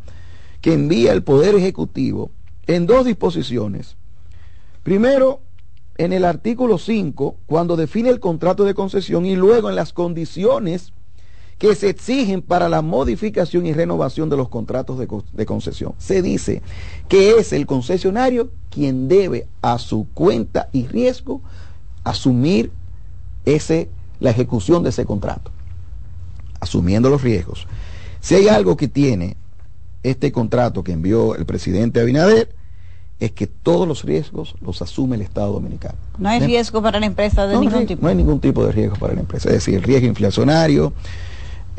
[0.60, 2.30] que envía el poder ejecutivo
[2.66, 3.96] en dos disposiciones.
[4.82, 5.40] Primero,
[5.96, 10.92] en el artículo 5 cuando define el contrato de concesión y luego en las condiciones
[11.58, 15.94] que se exigen para la modificación y renovación de los contratos de, concesión.
[15.98, 16.62] Se dice
[17.08, 21.42] que es el concesionario quien debe a su cuenta y riesgo
[22.04, 22.70] asumir
[23.44, 23.88] ese
[24.20, 25.50] la ejecución de ese contrato,
[26.60, 27.66] asumiendo los riesgos.
[28.20, 29.36] Si hay algo que tiene
[30.02, 32.54] este contrato que envió el presidente Abinader,
[33.20, 35.96] es que todos los riesgos los asume el Estado Dominicano.
[36.18, 38.02] No hay riesgo para la empresa de no, ningún tipo.
[38.02, 39.48] No hay ningún tipo de riesgo para la empresa.
[39.48, 40.92] Es decir, el riesgo inflacionario,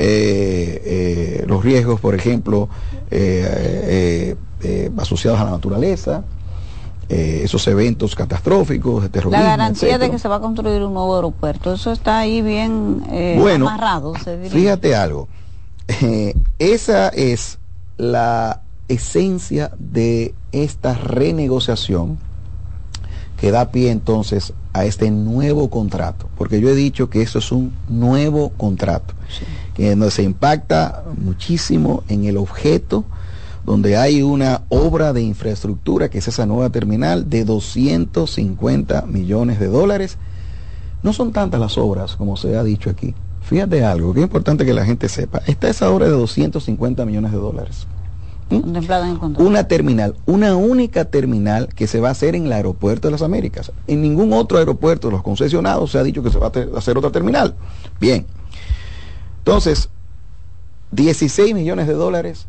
[0.02, 2.70] eh, eh, los riesgos, por ejemplo,
[3.12, 4.34] eh,
[4.98, 6.24] asociados a la naturaleza,
[7.10, 9.44] esos eventos catastróficos, de terrorismo.
[9.44, 10.06] La garantía etcétera.
[10.06, 13.04] de que se va a construir un nuevo aeropuerto, eso está ahí bien
[13.38, 14.14] bueno, amarrado.
[14.24, 14.52] Se diría.
[14.52, 15.28] Fíjate algo,
[16.60, 17.58] esa es
[17.98, 22.20] la esencia de esta renegociación
[23.42, 27.52] que da pie entonces a este nuevo contrato, porque yo he dicho que esto es
[27.52, 29.46] un nuevo contrato, sí.
[29.80, 33.06] Que donde se impacta muchísimo en el objeto,
[33.66, 39.68] donde hay una obra de infraestructura, que es esa nueva terminal, de 250 millones de
[39.68, 40.18] dólares.
[41.02, 43.16] No son tantas las obras como se ha dicho aquí.
[43.42, 45.42] Fíjate algo, que es importante que la gente sepa.
[45.48, 47.88] Está esa obra de 250 millones de dólares.
[48.50, 49.42] ¿Mm?
[49.42, 53.22] Una terminal, una única terminal que se va a hacer en el aeropuerto de las
[53.22, 53.72] Américas.
[53.88, 56.98] En ningún otro aeropuerto de los concesionados se ha dicho que se va a hacer
[56.98, 57.56] otra terminal.
[58.02, 58.26] Bien.
[59.40, 59.90] Entonces,
[60.92, 62.48] 16 millones de dólares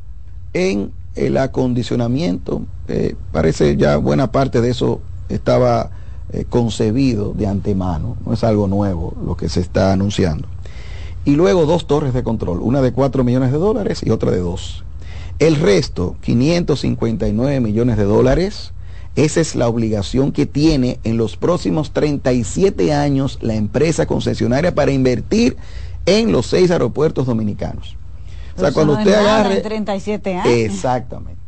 [0.52, 2.62] en el acondicionamiento.
[2.88, 5.90] Eh, parece ya buena parte de eso estaba
[6.32, 8.16] eh, concebido de antemano.
[8.24, 10.48] No es algo nuevo lo que se está anunciando.
[11.24, 14.38] Y luego dos torres de control, una de 4 millones de dólares y otra de
[14.38, 14.84] 2.
[15.38, 18.72] El resto, 559 millones de dólares,
[19.16, 24.92] esa es la obligación que tiene en los próximos 37 años la empresa concesionaria para
[24.92, 25.56] invertir
[26.06, 27.96] en los seis aeropuertos dominicanos.
[28.56, 29.56] Pero o sea, cuando no usted agarre...
[29.56, 30.46] en 37 años.
[30.46, 31.40] Exactamente.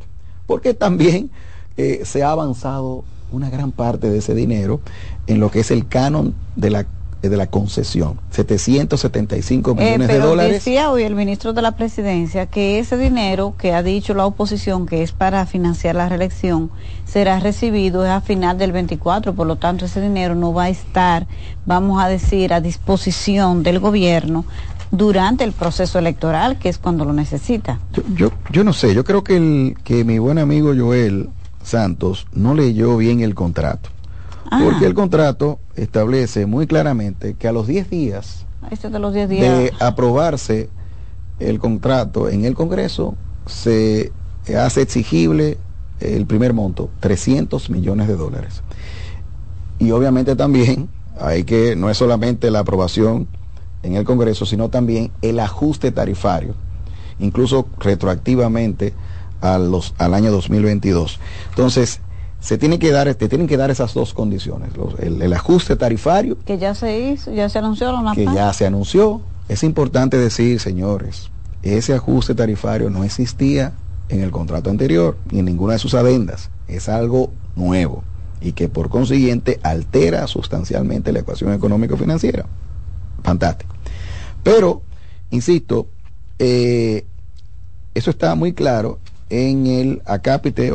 [0.46, 1.30] Porque también
[1.76, 4.80] eh, se ha avanzado una gran parte de ese dinero
[5.26, 6.86] en lo que es el canon de la
[7.28, 10.52] de la concesión, 775 millones eh, pero de dólares.
[10.52, 14.86] Decía hoy el ministro de la Presidencia que ese dinero que ha dicho la oposición
[14.86, 16.70] que es para financiar la reelección
[17.04, 21.26] será recibido a final del 24, por lo tanto ese dinero no va a estar,
[21.66, 24.44] vamos a decir, a disposición del gobierno
[24.90, 27.80] durante el proceso electoral, que es cuando lo necesita.
[27.92, 31.30] Yo, yo, yo no sé, yo creo que, el, que mi buen amigo Joel
[31.62, 33.88] Santos no leyó bien el contrato.
[34.50, 34.60] Ah.
[34.62, 39.28] Porque el contrato establece muy claramente que a los 10 días, este de, los 10
[39.28, 40.68] días de aprobarse
[41.38, 43.16] el contrato en el Congreso,
[43.46, 44.12] se
[44.56, 45.58] hace exigible
[46.00, 48.62] el primer monto, 300 millones de dólares.
[49.78, 50.88] Y obviamente también
[51.20, 53.28] hay que, no es solamente la aprobación
[53.82, 56.54] en el Congreso, sino también el ajuste tarifario,
[57.18, 58.94] incluso retroactivamente
[59.40, 61.18] a los, al año 2022.
[61.50, 62.00] Entonces,
[62.42, 65.76] se tiene que dar, te tienen que dar esas dos condiciones, los, el, el, ajuste
[65.76, 66.36] tarifario.
[66.44, 67.94] Que ya se hizo, ya se anunció.
[68.14, 69.22] Que ya se anunció.
[69.48, 71.30] Es importante decir, señores,
[71.62, 73.74] ese ajuste tarifario no existía
[74.08, 76.50] en el contrato anterior ni en ninguna de sus adendas.
[76.66, 78.02] Es algo nuevo
[78.40, 82.46] y que por consiguiente altera sustancialmente la ecuación económico-financiera.
[83.22, 83.72] Fantástico.
[84.42, 84.82] Pero,
[85.30, 85.86] insisto,
[86.40, 87.06] eh,
[87.94, 88.98] eso está muy claro
[89.30, 90.72] en el acápite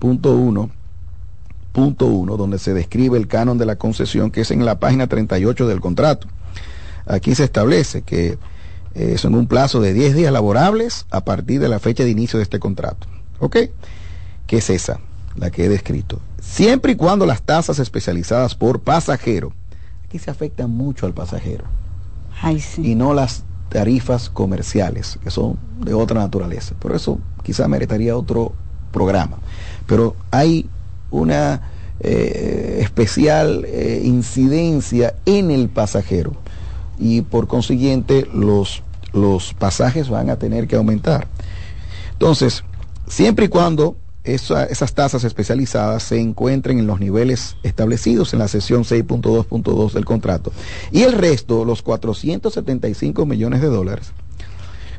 [0.00, 5.66] 8.2.1.1, donde se describe el canon de la concesión, que es en la página 38
[5.66, 6.28] del contrato.
[7.06, 8.38] Aquí se establece que
[8.94, 12.38] eh, son un plazo de 10 días laborables a partir de la fecha de inicio
[12.38, 13.06] de este contrato.
[13.40, 13.56] ¿Ok?
[14.46, 15.00] ¿Qué es esa?
[15.36, 16.20] La que he descrito.
[16.40, 19.52] Siempre y cuando las tasas especializadas por pasajero,
[20.06, 21.64] aquí se afectan mucho al pasajero.
[22.40, 22.92] Ay, sí.
[22.92, 26.74] Y no las tarifas comerciales, que son de otra naturaleza.
[26.78, 28.52] Por eso quizá meritaría otro
[28.92, 29.38] programa.
[29.86, 30.66] Pero hay
[31.10, 31.70] una
[32.00, 36.32] eh, especial eh, incidencia en el pasajero
[36.98, 38.82] y por consiguiente los,
[39.12, 41.28] los pasajes van a tener que aumentar.
[42.12, 42.64] Entonces,
[43.06, 48.48] siempre y cuando esa, esas tasas especializadas se encuentren en los niveles establecidos en la
[48.48, 50.52] sesión 6.2.2 del contrato.
[50.90, 54.12] Y el resto, los 475 millones de dólares,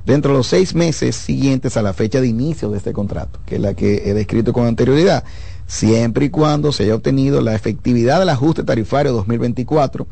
[0.06, 3.56] dentro de los seis meses siguientes a la fecha de inicio de este contrato, que
[3.56, 5.24] es la que he descrito con anterioridad,
[5.68, 10.08] siempre y cuando se haya obtenido la efectividad del ajuste tarifario 2024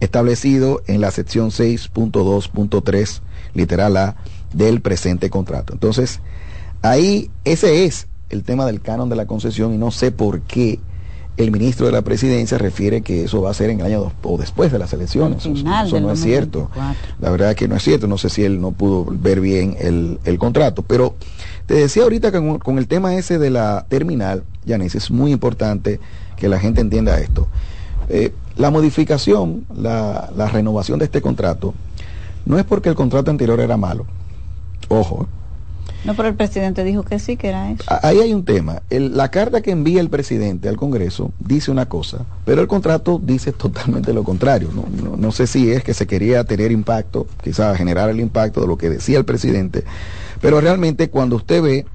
[0.00, 3.20] establecido en la sección 6.2.3,
[3.54, 4.16] literal A,
[4.52, 5.72] del presente contrato.
[5.72, 6.20] Entonces,
[6.84, 10.80] Ahí ese es el tema del canon de la concesión y no sé por qué
[11.36, 14.12] el ministro de la presidencia refiere que eso va a ser en el año dos,
[14.22, 15.44] o después de las elecciones.
[15.44, 16.70] Eso, eso no es cierto.
[17.20, 18.06] La verdad que no es cierto.
[18.06, 20.82] No sé si él no pudo ver bien el, el contrato.
[20.82, 21.16] Pero
[21.66, 25.32] te decía ahorita que con, con, el tema ese de la terminal, Yanis, es muy
[25.32, 25.98] importante
[26.36, 27.48] que la gente entienda esto.
[28.08, 31.74] Eh, la modificación, la, la renovación de este contrato,
[32.46, 34.06] no es porque el contrato anterior era malo.
[34.88, 35.26] Ojo.
[36.04, 37.82] No, pero el presidente dijo que sí, que era eso.
[38.02, 38.82] Ahí hay un tema.
[38.90, 43.52] La carta que envía el presidente al Congreso dice una cosa, pero el contrato dice
[43.52, 44.68] totalmente lo contrario.
[44.74, 48.60] No, no- no sé si es que se quería tener impacto, quizás generar el impacto
[48.60, 49.84] de lo que decía el presidente,
[50.40, 51.86] pero realmente cuando usted ve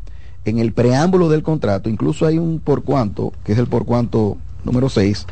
[0.45, 4.37] en el preámbulo del contrato, incluso hay un por cuanto, que es el por cuanto
[4.63, 5.25] número 6,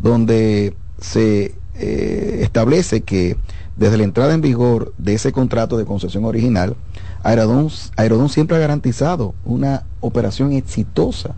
[0.00, 3.36] donde se eh, establece que
[3.76, 6.76] desde la entrada en vigor de ese contrato de concesión original,
[7.22, 11.34] Aerodón, Aerodón siempre ha garantizado una operación exitosa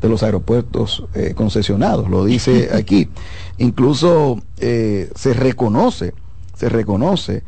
[0.00, 3.08] de los aeropuertos eh, concesionados, lo dice aquí.
[3.58, 6.14] Incluso eh, se reconoce,
[6.54, 7.42] se reconoce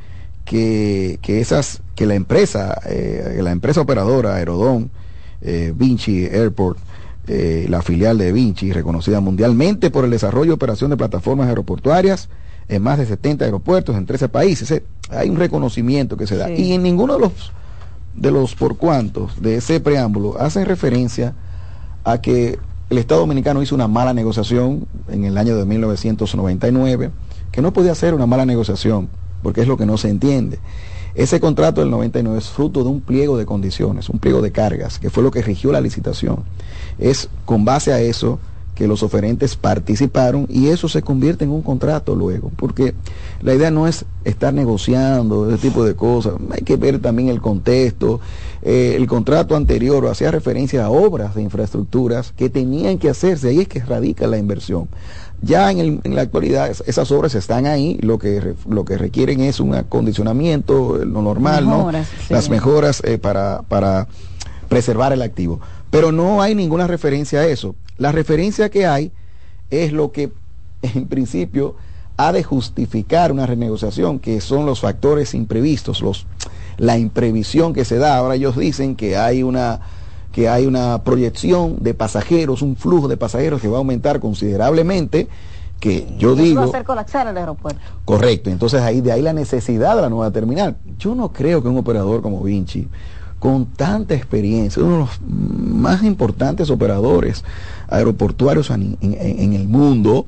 [0.44, 4.90] que, que esas, que la empresa, eh, la empresa operadora Aerodón,
[5.40, 6.78] eh, Vinci Airport,
[7.24, 12.28] la filial de Vinci, reconocida mundialmente por el desarrollo y operación de plataformas aeroportuarias
[12.68, 14.82] en más de 70 aeropuertos en 13 países.
[15.08, 16.48] Hay un reconocimiento que se da.
[16.48, 16.54] Sí.
[16.54, 17.52] Y en ninguno de los
[18.14, 21.34] de los por cuantos de ese preámbulo hacen referencia
[22.04, 22.58] a que
[22.90, 27.10] el Estado Dominicano hizo una mala negociación en el año de 1999,
[27.50, 29.08] que no podía ser una mala negociación,
[29.42, 30.58] porque es lo que no se entiende.
[31.14, 34.98] Ese contrato del 99 es fruto de un pliego de condiciones, un pliego de cargas,
[34.98, 36.44] que fue lo que rigió la licitación.
[36.98, 38.38] Es con base a eso
[38.82, 42.94] que los oferentes participaron y eso se convierte en un contrato luego, porque
[43.40, 47.40] la idea no es estar negociando ese tipo de cosas, hay que ver también el
[47.40, 48.18] contexto.
[48.60, 53.60] Eh, el contrato anterior hacía referencia a obras de infraestructuras que tenían que hacerse, ahí
[53.60, 54.88] es que radica la inversión.
[55.42, 58.98] Ya en, el- en la actualidad es- esas obras están ahí, lo que, lo que
[58.98, 62.18] requieren es un acondicionamiento, lo normal, Mejoras, ¿no?
[62.26, 62.34] sí.
[62.34, 64.08] Las mejoras eh, para, para
[64.68, 65.60] preservar el activo.
[65.92, 67.76] Pero no hay ninguna referencia a eso.
[67.98, 69.12] La referencia que hay
[69.70, 70.32] es lo que
[70.82, 71.76] en principio
[72.16, 76.26] ha de justificar una renegociación, que son los factores imprevistos, los,
[76.78, 78.16] la imprevisión que se da.
[78.16, 79.80] Ahora ellos dicen que hay una
[80.32, 85.28] que hay una proyección de pasajeros, un flujo de pasajeros que va a aumentar considerablemente,
[85.78, 87.78] que yo Eso va a digo, hacer colapsar el aeropuerto.
[88.06, 90.78] Correcto, entonces ahí de ahí la necesidad de la nueva terminal.
[90.98, 92.88] Yo no creo que un operador como Vinci,
[93.42, 97.42] con tanta experiencia, uno de los más importantes operadores
[97.88, 98.96] aeroportuarios en,
[99.52, 100.26] el mundo,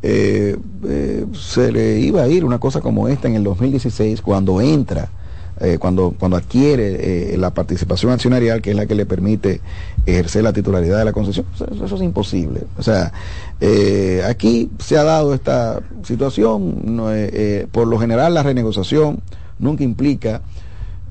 [0.00, 4.60] eh, eh, se le iba a ir una cosa como esta en el 2016 cuando
[4.60, 5.08] entra,
[5.58, 9.60] eh, cuando, cuando adquiere la participación accionarial, que es la que le permite
[10.06, 11.46] ejercer la titularidad de la concesión.
[11.52, 12.62] Eso, es imposible.
[12.78, 13.12] O sea,
[14.28, 19.20] aquí se ha dado esta situación, por lo general la renegociación
[19.58, 20.42] nunca implica,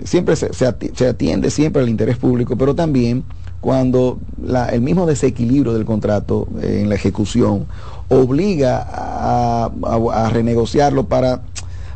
[0.04, 3.24] siempre se, se ati- se atiende siempre al interés público, pero también
[3.62, 7.66] cuando la- el mismo desequilibrio del contrato eh, en la ejecución
[8.10, 11.42] obliga a, a- a renegociarlo para,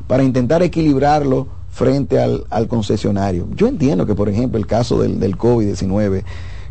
[0.07, 3.47] para intentar equilibrarlo frente al, al concesionario.
[3.55, 6.23] Yo entiendo que, por ejemplo, el caso del, del COVID-19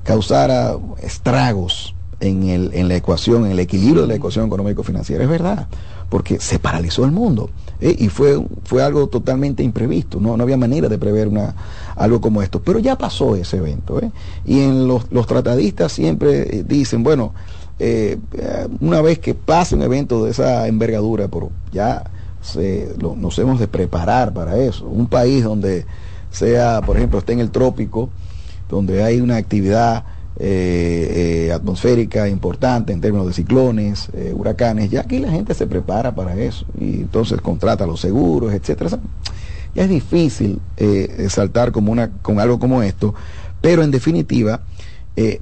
[0.02, 5.30] causara estragos en, el, en la ecuación, en el equilibrio de la ecuación económico-financiera, es
[5.30, 5.68] verdad,
[6.08, 7.50] porque se paralizó el mundo
[7.80, 7.94] ¿eh?
[7.98, 11.54] y fue, fue algo totalmente imprevisto, no, no había manera de prever una,
[11.96, 14.10] algo como esto, pero ya pasó ese evento ¿eh?
[14.44, 17.34] y en los, los tratadistas siempre eh, dicen, bueno,
[17.78, 21.28] eh, eh, una vez que pase un evento de esa envergadura,
[21.72, 22.02] ya
[22.40, 24.86] se- lo- nos hemos de preparar para eso.
[24.86, 25.86] Un país donde
[26.30, 28.10] sea, por ejemplo, esté en el trópico,
[28.68, 30.04] donde hay una actividad
[30.40, 35.66] eh, eh, atmosférica importante en términos de ciclones, eh, huracanes, ya aquí la gente se
[35.66, 38.98] prepara para eso y entonces contrata los seguros, etcétera.
[39.74, 43.14] Ya es difícil eh, saltar como una, con algo como esto,
[43.60, 44.60] pero en definitiva,
[45.16, 45.40] eh,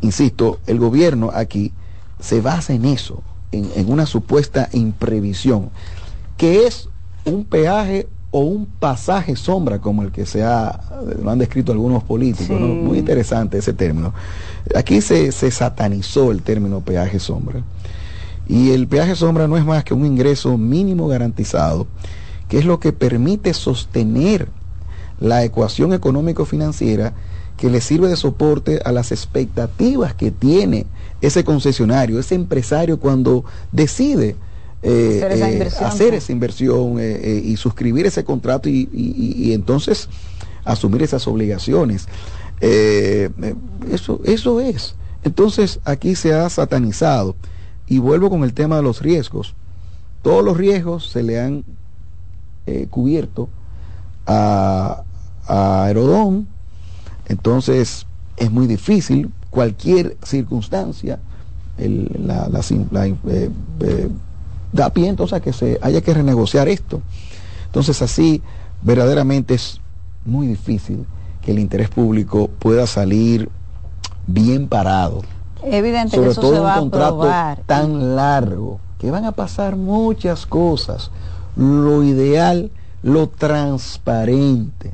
[0.00, 1.72] insisto, el gobierno aquí
[2.20, 3.22] se basa en eso,
[3.52, 5.70] en una supuesta imprevisión,
[6.36, 6.88] que es
[7.24, 10.80] un peaje o un pasaje sombra como el que se ha,
[11.22, 14.12] lo han descrito algunos políticos, muy interesante ese término.
[14.74, 17.62] Aquí se, se satanizó el término peaje sombra.
[18.48, 21.86] Y el peaje sombra no es más que un ingreso mínimo garantizado,
[22.48, 24.48] que es lo que permite sostener
[25.20, 27.12] la ecuación económico-financiera
[27.56, 30.86] que le sirve de soporte a las expectativas que tiene
[31.20, 34.34] ese concesionario, ese empresario cuando decide
[34.84, 35.84] eh, Hacer esa eh, inversión.
[35.88, 40.08] hacer esa inversión eh, y suscribir ese contrato y, y- y- y entonces
[40.64, 42.06] asumir esas obligaciones.
[43.90, 44.94] Eso, eso es.
[45.24, 47.36] Entonces aquí se ha satanizado.
[47.86, 49.54] Y vuelvo con el tema de los riesgos.
[50.22, 51.64] Todos los riesgos se le han
[52.66, 53.48] eh, cubierto
[54.26, 55.02] a,
[55.46, 56.46] a Aerodón.
[57.28, 58.06] Entonces
[58.36, 59.30] es muy difícil.
[59.50, 61.18] Cualquier circunstancia
[61.78, 62.60] el- la- la
[63.06, 64.08] eh, eh,
[64.74, 67.00] da pie entonces a que se haya que renegociar esto.
[67.66, 68.42] Entonces así
[68.82, 69.80] verdaderamente es
[70.24, 71.06] muy difícil
[71.40, 73.48] que el interés público pueda salir
[74.26, 75.22] bien parado.
[75.62, 79.76] Evidente que Sobre eso todo se un va contrato tan largo, que van a pasar
[79.76, 81.10] muchas cosas.
[81.56, 82.70] Lo ideal,
[83.02, 84.92] lo transparente,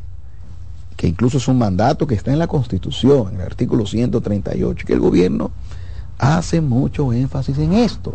[0.96, 4.92] que incluso es un mandato que está en la Constitución, en el artículo 138, que
[4.92, 5.50] el gobierno
[6.18, 8.14] hace mucho énfasis en esto.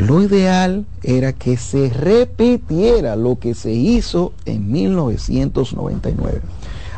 [0.00, 6.40] Lo ideal era que se repitiera lo que se hizo en 1999.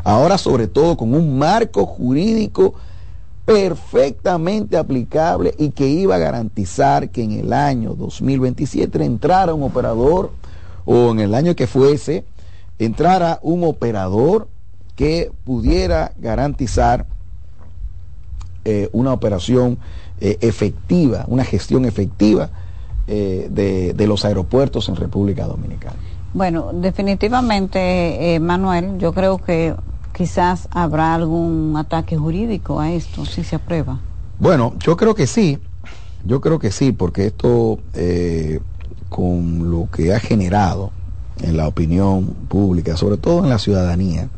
[0.05, 2.75] Ahora sobre todo con un marco jurídico
[3.45, 10.31] perfectamente aplicable y que iba a garantizar que en el año 2027 entrara un operador
[10.85, 12.25] o en el año que fuese,
[12.79, 14.47] entrara un operador
[14.95, 17.07] que pudiera garantizar
[18.65, 19.79] eh, una operación
[20.21, 22.51] eh, efectiva, una gestión efectiva
[23.07, 25.97] eh, de, de los aeropuertos en República Dominicana.
[26.35, 29.75] Bueno, definitivamente, eh, Manuel, yo creo que
[30.13, 33.99] quizás habrá algún ataque jurídico a esto si se aprueba.
[34.39, 35.59] Bueno, yo creo que sí,
[36.25, 38.61] yo creo que sí, porque esto eh,
[39.09, 40.91] con lo que ha generado
[41.43, 44.29] en la opinión pública, sobre todo en la ciudadanía,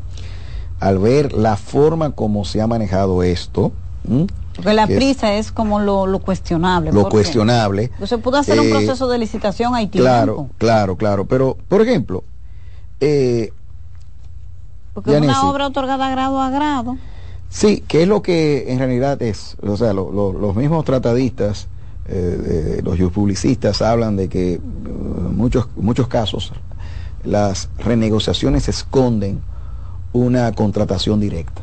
[0.81, 3.73] al ver la forma como se ha manejado esto,
[4.09, 4.27] ¿m?
[4.57, 6.93] Porque la es prisa es como lo, lo cuestionable.
[6.93, 7.91] lo cuestionable.
[8.07, 9.99] Se pudo hacer un eh, proceso de licitación a tiempo.
[9.99, 11.25] Claro, claro, claro.
[11.27, 12.23] Pero, por ejemplo,
[13.01, 13.53] eh,
[14.93, 16.97] Porque una obra otorgada grado a grado.
[17.49, 19.57] Sí, que es lo que en realidad es.
[19.63, 21.69] O sea, lo- lo- los mismos tratadistas,
[22.07, 26.53] eh, de- los publicistas hablan de que eh, muchos, muchos casos
[27.25, 29.41] las renegociaciones esconden
[30.13, 31.63] una contratación directa.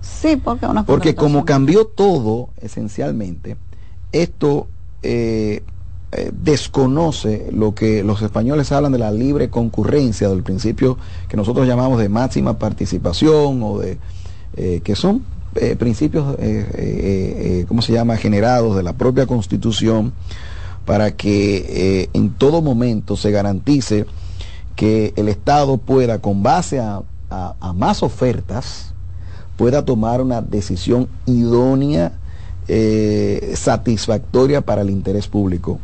[0.00, 3.56] Sí, porque una Porque como cambió todo, esencialmente,
[4.12, 4.66] esto
[5.02, 5.62] eh,
[6.12, 10.98] eh, desconoce lo que los españoles hablan de la libre concurrencia, del principio
[11.28, 13.98] que nosotros llamamos de máxima participación o de
[14.56, 15.22] eh, que son
[15.54, 16.36] eh, principios,
[17.68, 20.12] ¿cómo se llama?, generados de la propia Constitución
[20.84, 24.06] para que en todo momento se garantice
[24.76, 28.89] que el Estado pueda, con base a, a- a más ofertas,
[29.60, 32.12] pueda tomar una decisión idónea,
[32.66, 35.78] eh, satisfactoria para el interés público,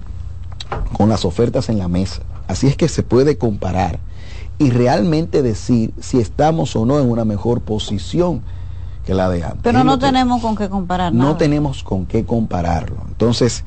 [0.95, 2.23] con las ofertas en la mesa.
[2.49, 3.99] Así es que se puede comparar
[4.57, 8.41] y realmente decir si estamos o no en una mejor posición
[9.05, 9.61] que la de antes.
[9.63, 11.37] Pero no tenemos con qué comparar no nada.
[11.37, 12.97] tenemos con qué compararlo.
[13.09, 13.63] Entonces,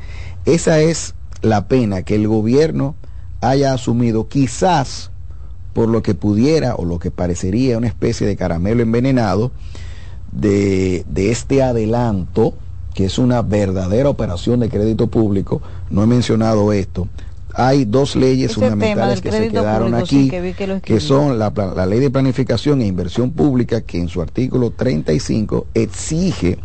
[0.46, 2.96] esa es la pena que el gobierno
[3.42, 5.12] haya asumido, quizás
[5.74, 9.52] por lo que pudiera o lo que parecería una especie de caramelo envenenado
[10.32, 12.54] de, de este adelanto,
[12.94, 15.62] que es una verdadera operación de crédito público.
[15.90, 17.08] No he mencionado esto.
[17.54, 21.52] Hay dos leyes Ese fundamentales que se quedaron público, aquí, sí, que que son la,
[21.76, 26.60] la ley de planificación e inversión pública, que en su artículo 35 exige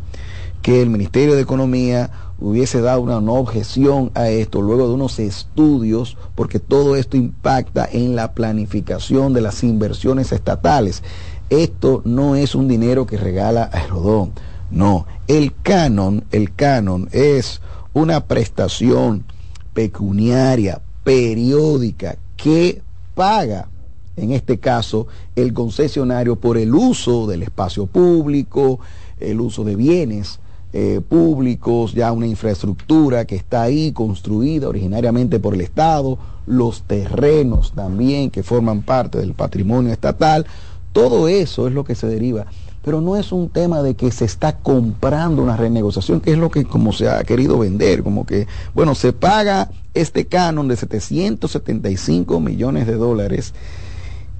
[0.63, 5.19] que el Ministerio de Economía hubiese dado una no objeción a esto luego de unos
[5.19, 11.03] estudios, porque todo esto impacta en la planificación de las inversiones estatales.
[11.51, 14.33] Esto no es un dinero que regala Aerodón,
[14.71, 15.07] no.
[15.29, 17.61] El canon, el canon es
[17.93, 19.25] una prestación
[19.73, 22.83] pecuniaria, periódica, que
[23.15, 23.69] paga
[24.17, 28.79] en este caso, el concesionario por el uso del espacio público,
[29.19, 30.39] el uso de bienes
[30.73, 37.73] eh, públicos, ya una infraestructura que está ahí construida originariamente por el Estado, los terrenos
[37.75, 40.47] también que forman parte del patrimonio estatal,
[40.95, 42.47] todo eso es lo que se deriva.
[42.83, 46.51] Pero no es un tema de que se está comprando una renegociación, que es lo
[46.51, 52.41] que como se ha querido vender, como que, bueno, se paga este canon de 775
[52.41, 53.55] millones de dólares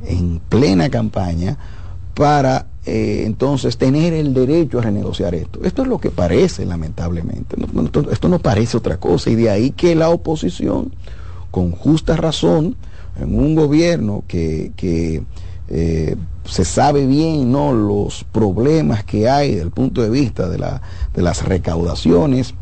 [0.07, 1.59] en plena campaña
[2.15, 5.61] para eh, entonces tener el derecho a renegociar esto.
[5.65, 7.57] Esto es lo que parece, lamentablemente.
[8.13, 10.93] Esto no parece otra cosa y de ahí que la oposición,
[11.51, 12.77] con justa razón,
[13.19, 15.23] en un gobierno que, que,
[15.69, 20.59] eh, se sabe bien no los problemas que hay desde el punto de vista de,
[20.59, 20.83] la,
[21.15, 22.55] de las recaudaciones,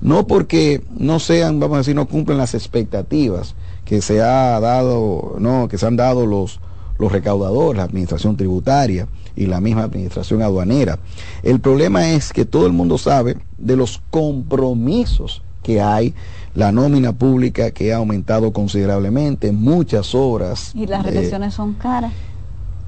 [0.00, 3.54] no porque no sean, vamos a decir, no cumplen las expectativas
[3.84, 6.60] que se ha dado, no, que se han dado los,
[6.98, 10.98] los recaudadores, la administración tributaria y la misma administración aduanera.
[11.42, 16.14] El problema es que todo el mundo sabe de los compromisos que hay,
[16.54, 20.72] la nómina pública que ha aumentado considerablemente, muchas obras.
[20.74, 22.12] Y las eh, retenciones son caras.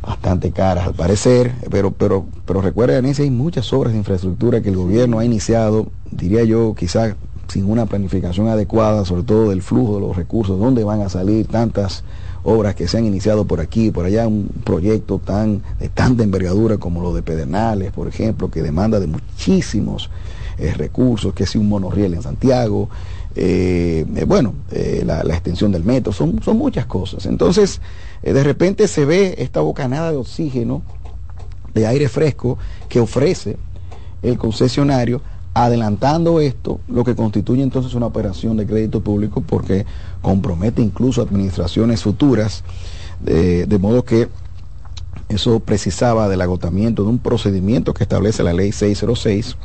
[0.08, 4.70] Bastante caras al parecer, pero, pero, pero recuerda, Yanesi, hay muchas obras de infraestructura que
[4.70, 7.14] el gobierno ha iniciado, diría yo, quizás
[7.48, 11.46] sin una planificación adecuada, sobre todo del flujo de los recursos, dónde van a salir
[11.46, 12.04] tantas
[12.42, 16.78] obras que se han iniciado por aquí por allá, un proyecto tan de tanta envergadura
[16.78, 20.08] como lo de Pedernales, por ejemplo, que demanda de muchísimos
[20.56, 22.88] eh, recursos, que si un monorriel en Santiago,
[23.40, 27.24] eh, bueno, eh, la, extensión del metro, son, son muchas cosas.
[27.24, 27.80] Entonces,
[28.24, 30.82] eh, de repente se ve esta bocanada de oxígeno,
[31.72, 32.58] de aire fresco
[32.88, 33.56] que ofrece
[34.22, 35.22] el concesionario,
[35.54, 39.86] adelantando esto, lo que constituye entonces una operación de crédito público porque
[40.20, 42.64] compromete incluso administraciones futuras,
[43.20, 44.28] de, modo que
[45.28, 49.56] eso precisaba del agotamiento de un procedimiento que establece la ley 606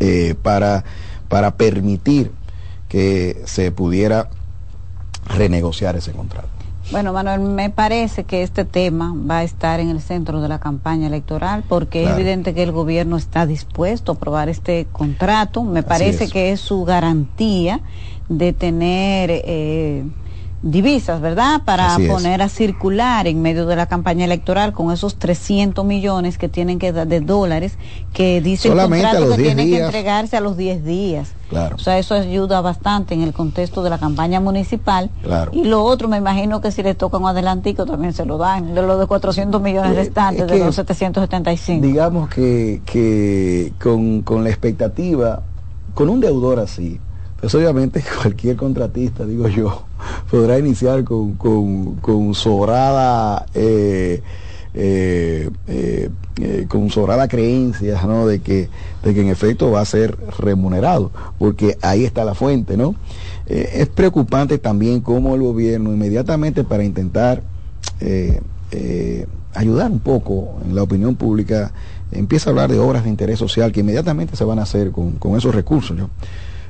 [0.00, 0.84] eh, para,
[1.28, 2.30] para permitir
[2.88, 4.28] que se pudiera
[5.36, 6.48] renegociar ese contrato.
[6.90, 10.58] Bueno, Manuel, me parece que este tema va a estar en el centro de la
[10.58, 12.16] campaña electoral porque Claro.
[12.16, 15.64] es evidente que el gobierno está dispuesto a aprobar este contrato.
[15.64, 16.32] Me parece es.
[16.32, 17.80] que es su garantía
[18.30, 20.04] de tener eh,
[20.62, 21.62] divisas, ¿verdad?
[21.64, 26.36] Para Así poner a circular en medio de la campaña electoral con esos 300 millones
[26.36, 27.78] que tienen que dar de dólares
[28.12, 30.84] que dice el Solamente a contrato los que 10 tienen que entregarse a los 10
[30.84, 31.32] días.
[31.48, 31.76] Claro.
[31.76, 35.10] O sea, eso ayuda bastante en el contexto de la campaña municipal.
[35.22, 35.50] Claro.
[35.54, 38.74] Y lo otro, me imagino que si le toca un adelantico también se lo dan,
[38.74, 41.86] de los de 400 millones Eh, restantes, es de que- los 775.
[41.86, 45.42] Digamos que, que con, con la expectativa,
[45.94, 47.00] con un deudor así,
[47.40, 49.84] pues obviamente cualquier contratista, digo yo,
[50.30, 54.22] podrá iniciar con, con, con sobrada, eh,
[54.74, 58.26] eh, eh, con sobrada creencia, ¿no?
[58.26, 58.68] De que,
[59.02, 62.94] de que en efecto va a ser remunerado, porque ahí está la fuente, ¿no?
[63.46, 67.42] Es preocupante también cómo el gobierno inmediatamente para intentar
[69.54, 71.72] ayudar un poco en la opinión pública,
[72.12, 75.12] empieza a hablar de obras de interés social que inmediatamente se van a hacer con,
[75.12, 75.96] con esos recursos.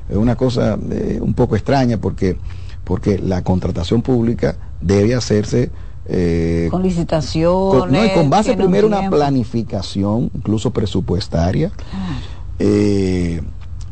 [0.09, 2.37] Es una cosa eh, un poco extraña porque,
[2.83, 5.71] porque la contratación pública debe hacerse
[6.11, 7.81] eh, con licitaciones.
[7.81, 9.17] con, no, y con base primero una tiempo.
[9.17, 11.71] planificación, incluso presupuestaria,
[12.57, 13.41] eh,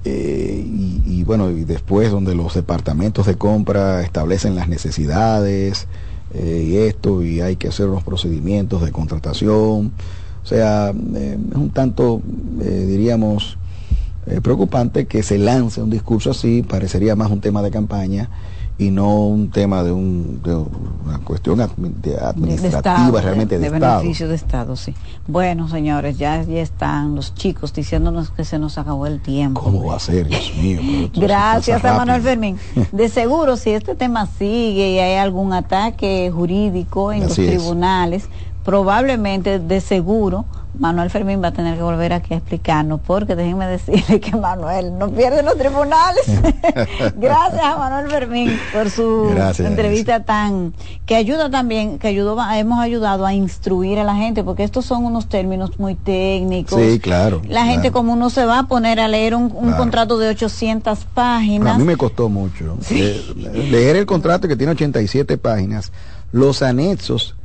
[0.04, 5.88] eh, y, y bueno, y después donde los departamentos de compra establecen las necesidades
[6.34, 9.92] y esto, y hay que hacer unos procedimientos de contratación.
[10.44, 12.22] O sea, es un tanto,
[12.60, 13.58] diríamos,
[14.30, 18.30] eh, preocupante que se lance un discurso así, parecería más un tema de campaña
[18.80, 23.70] y no un tema de, un, de una cuestión admi- de administrativa Estado, realmente de,
[23.72, 23.98] de Estado.
[24.02, 24.94] beneficio de Estado, sí.
[25.28, 29.62] Bueno, señores, ya, ya están los chicos diciéndonos que se nos acabó el tiempo.
[29.62, 31.10] ¿Cómo va a ser, Dios mío?
[31.16, 32.22] Gracias a Manuel.
[32.22, 32.58] Fermín.
[32.92, 37.58] De seguro, si este tema sigue y hay algún ataque jurídico en Así los es.
[37.58, 38.30] tribunales,
[38.64, 40.46] probablemente, de seguro,
[40.80, 44.98] Manuel Fermín va a tener que volver aquí a explicarnos, porque déjenme decirle que Manuel
[44.98, 46.24] no pierde los tribunales.
[47.16, 50.74] Gracias a Manuel Fermín por su Gracias, entrevista tan
[51.06, 55.06] que ayuda también, que ayudó, hemos ayudado a instruir a la gente, porque estos son
[55.06, 56.80] unos términos muy técnicos.
[56.82, 57.42] Sí, claro.
[57.48, 57.94] La gente claro.
[57.94, 59.78] como no se va a poner a leer un, un Claro.
[59.78, 61.76] contrato de 800 Bueno, páginas.
[61.76, 63.22] a mí me costó mucho eh,
[63.70, 65.92] leer el contrato que tiene 87 páginas,
[66.32, 67.36] los anexos,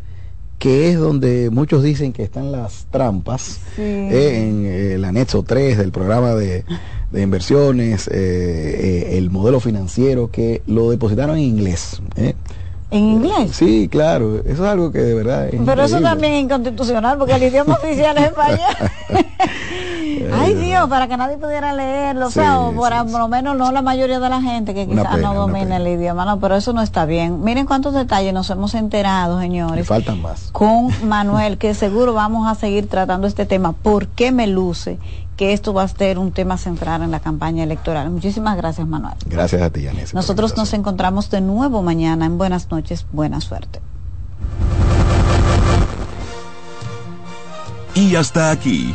[0.63, 5.77] que es donde muchos dicen que están las trampas, eh, en eh, el anexo 3
[5.77, 6.65] del programa de,
[7.11, 12.01] de inversiones, eh, el modelo financiero, que lo depositaron en inglés.
[12.93, 13.51] ¿En inglés?
[13.57, 17.33] Sí, claro, eso es algo que de verdad es Pero eso también es inconstitucional porque
[17.33, 18.61] el idioma oficial es español.
[20.33, 23.57] Ay Dios, para que nadie pudiera leerlo, o sea, Sí, o por, por lo menos
[23.57, 26.73] no la mayoría de la gente que quizás no domina el idioma, no, pero eso
[26.73, 27.43] no está bien.
[27.43, 30.51] Miren cuántos detalles nos hemos enterado, Me señores, faltan más.
[30.53, 33.73] con Manuel, que seguro vamos a seguir tratando este tema.
[33.73, 34.99] ¿Por qué me luce
[35.37, 38.11] que esto va a ser un tema central en la campaña electoral?
[38.11, 39.15] Muchísimas gracias, Manuel.
[39.27, 43.81] Gracias a ti, la Nosotros nos encontramos de nuevo mañana en Buenas noches, buena suerte.
[47.95, 48.95] Y hasta aquí,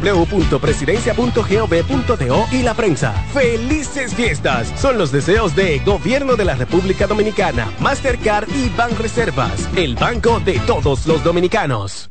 [0.00, 3.12] www.presidencia.gov.do y la prensa.
[3.32, 4.72] ¡Felices fiestas!
[4.80, 10.58] Son los deseos de Gobierno de la República Dominicana, Mastercard y Banreservas, el banco de
[10.60, 12.10] todos los dominicanos.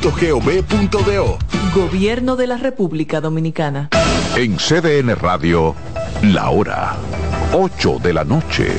[0.00, 1.38] .gov.do.
[1.74, 3.88] Gobierno de la República Dominicana.
[4.36, 5.74] En CDN Radio,
[6.22, 6.96] la hora
[7.52, 8.76] 8 de la noche.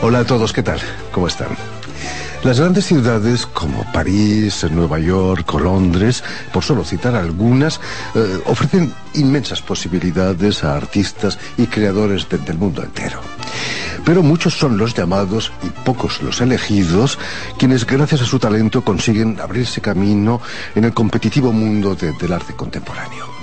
[0.00, 0.80] Hola a todos, ¿qué tal?
[1.12, 1.77] ¿Cómo están?
[2.48, 7.78] Las grandes ciudades como París, Nueva York o Londres, por solo citar algunas,
[8.14, 13.20] eh, ofrecen inmensas posibilidades a artistas y creadores del mundo entero.
[14.02, 17.18] Pero muchos son los llamados y pocos los elegidos,
[17.58, 20.40] quienes gracias a su talento consiguen abrirse camino
[20.74, 23.37] en el competitivo mundo del arte contemporáneo.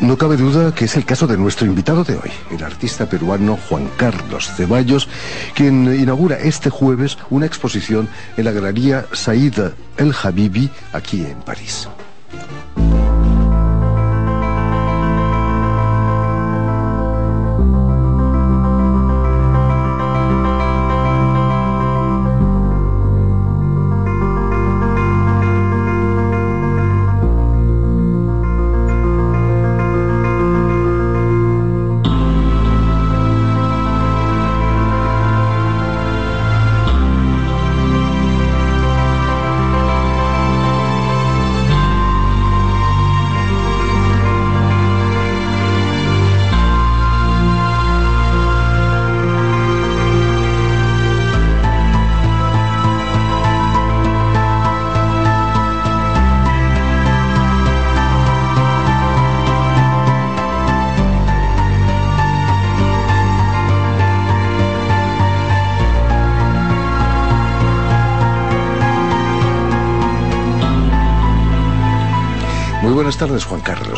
[0.00, 3.56] No cabe duda que es el caso de nuestro invitado de hoy, el artista peruano
[3.68, 5.08] Juan Carlos Ceballos,
[5.54, 11.88] quien inaugura este jueves una exposición en la Galería Saïd El Habibi aquí en París.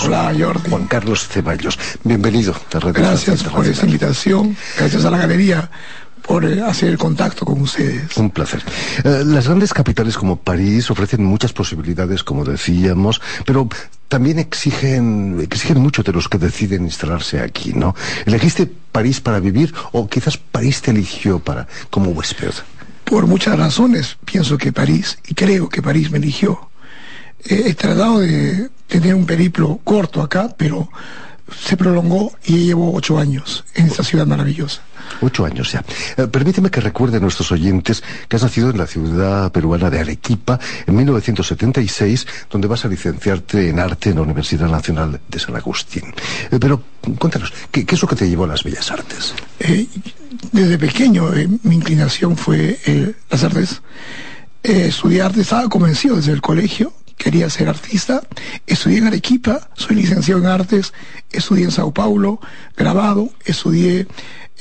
[0.07, 0.69] Hola, Jordi.
[0.69, 1.79] Juan Carlos Ceballos.
[2.03, 4.55] Bienvenido a Radio Gracias por esta invitación.
[4.77, 5.71] Gracias a la galería
[6.21, 8.15] por eh, hacer el contacto con ustedes.
[8.19, 8.63] Un placer.
[9.03, 13.67] Eh, las grandes capitales como París ofrecen muchas posibilidades, como decíamos, pero
[14.09, 17.95] también exigen, exigen mucho de los que deciden instalarse aquí, ¿no?
[18.27, 22.53] ¿Elegiste París para vivir o quizás París te eligió para como huésped?
[23.05, 26.69] Por muchas razones pienso que París, y creo que París me eligió.
[27.47, 30.89] he tratado de tener un periplo corto acá, pero
[31.53, 34.83] se prolongó y llevo ocho años en esta ciudad maravillosa.
[35.21, 35.85] Ocho años ya.
[36.17, 40.01] Eh, permíteme que recuerde a nuestros oyentes que has nacido en la ciudad peruana de
[40.01, 45.55] Arequipa en 1976, donde vas a licenciarte en arte en la Universidad Nacional de San
[45.55, 46.05] Agustín.
[46.51, 46.83] Eh, pero
[47.19, 49.35] cuéntanos, ¿qué, es lo que te llevó a las bellas artes?
[49.61, 49.87] Eh,
[50.53, 51.31] desde pequeño
[51.63, 53.83] mi inclinación fue las artes.
[54.63, 58.23] estudié arte, estaba convencido desde el colegio quería ser artista.
[58.67, 60.93] Estudié en Arequipa, soy licenciado en artes,
[61.31, 62.41] estudié en Sao Paulo,
[62.77, 64.07] grabado, estudié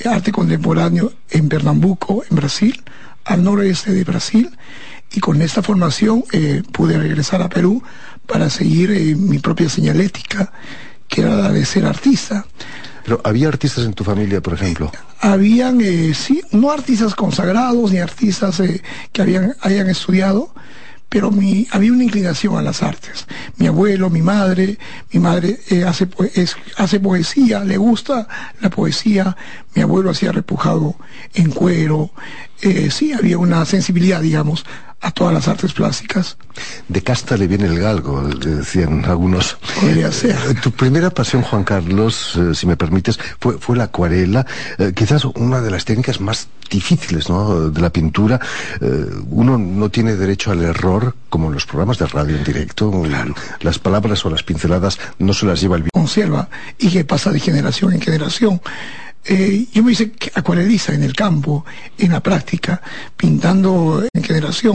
[0.05, 2.83] arte contemporáneo en Pernambuco, en Brasil,
[3.25, 4.49] al noroeste de Brasil,
[5.11, 7.83] y con esta formación eh, pude regresar a Perú
[8.25, 10.51] para seguir eh, mi propia señalética,
[11.07, 12.45] que era la de ser artista.
[13.03, 14.91] Pero había artistas en tu familia, por ejemplo.
[15.19, 18.81] Habían, eh, sí, no artistas consagrados ni artistas eh,
[19.11, 20.53] que habían, hayan estudiado,
[21.09, 23.27] pero mi, había una inclinación a las artes.
[23.57, 24.79] Mi abuelo, mi madre,
[25.11, 28.27] mi madre eh, hace, es- hace poesía, le gusta
[28.61, 29.37] la poesía,
[29.75, 30.95] mi abuelo hacía repujado
[31.35, 32.11] en cuero,
[32.61, 34.65] eh, sí, había una sensibilidad, digamos,
[35.03, 36.37] a todas las artes plásticas.
[36.87, 39.57] De casta le viene el galgo, decían algunos.
[39.79, 40.31] Podría ser.
[40.49, 44.45] Eh, Tu primera pasión, Juan Carlos, eh, si me permites, fue, fue la acuarela,
[44.77, 47.69] eh, quizás una de las técnicas más difíciles ¿no?
[47.69, 48.39] de la pintura.
[48.79, 52.91] Eh, uno no tiene derecho al error, como en los programas de radio en directo.
[53.59, 57.39] Las palabras o las pinceladas no se las lleva el conserva y que pasa de
[57.39, 58.61] generación en generación.
[59.25, 61.63] Eh, yo me hice acuarelista en el campo,
[61.97, 62.81] en la práctica,
[63.15, 64.71] pintando en generación.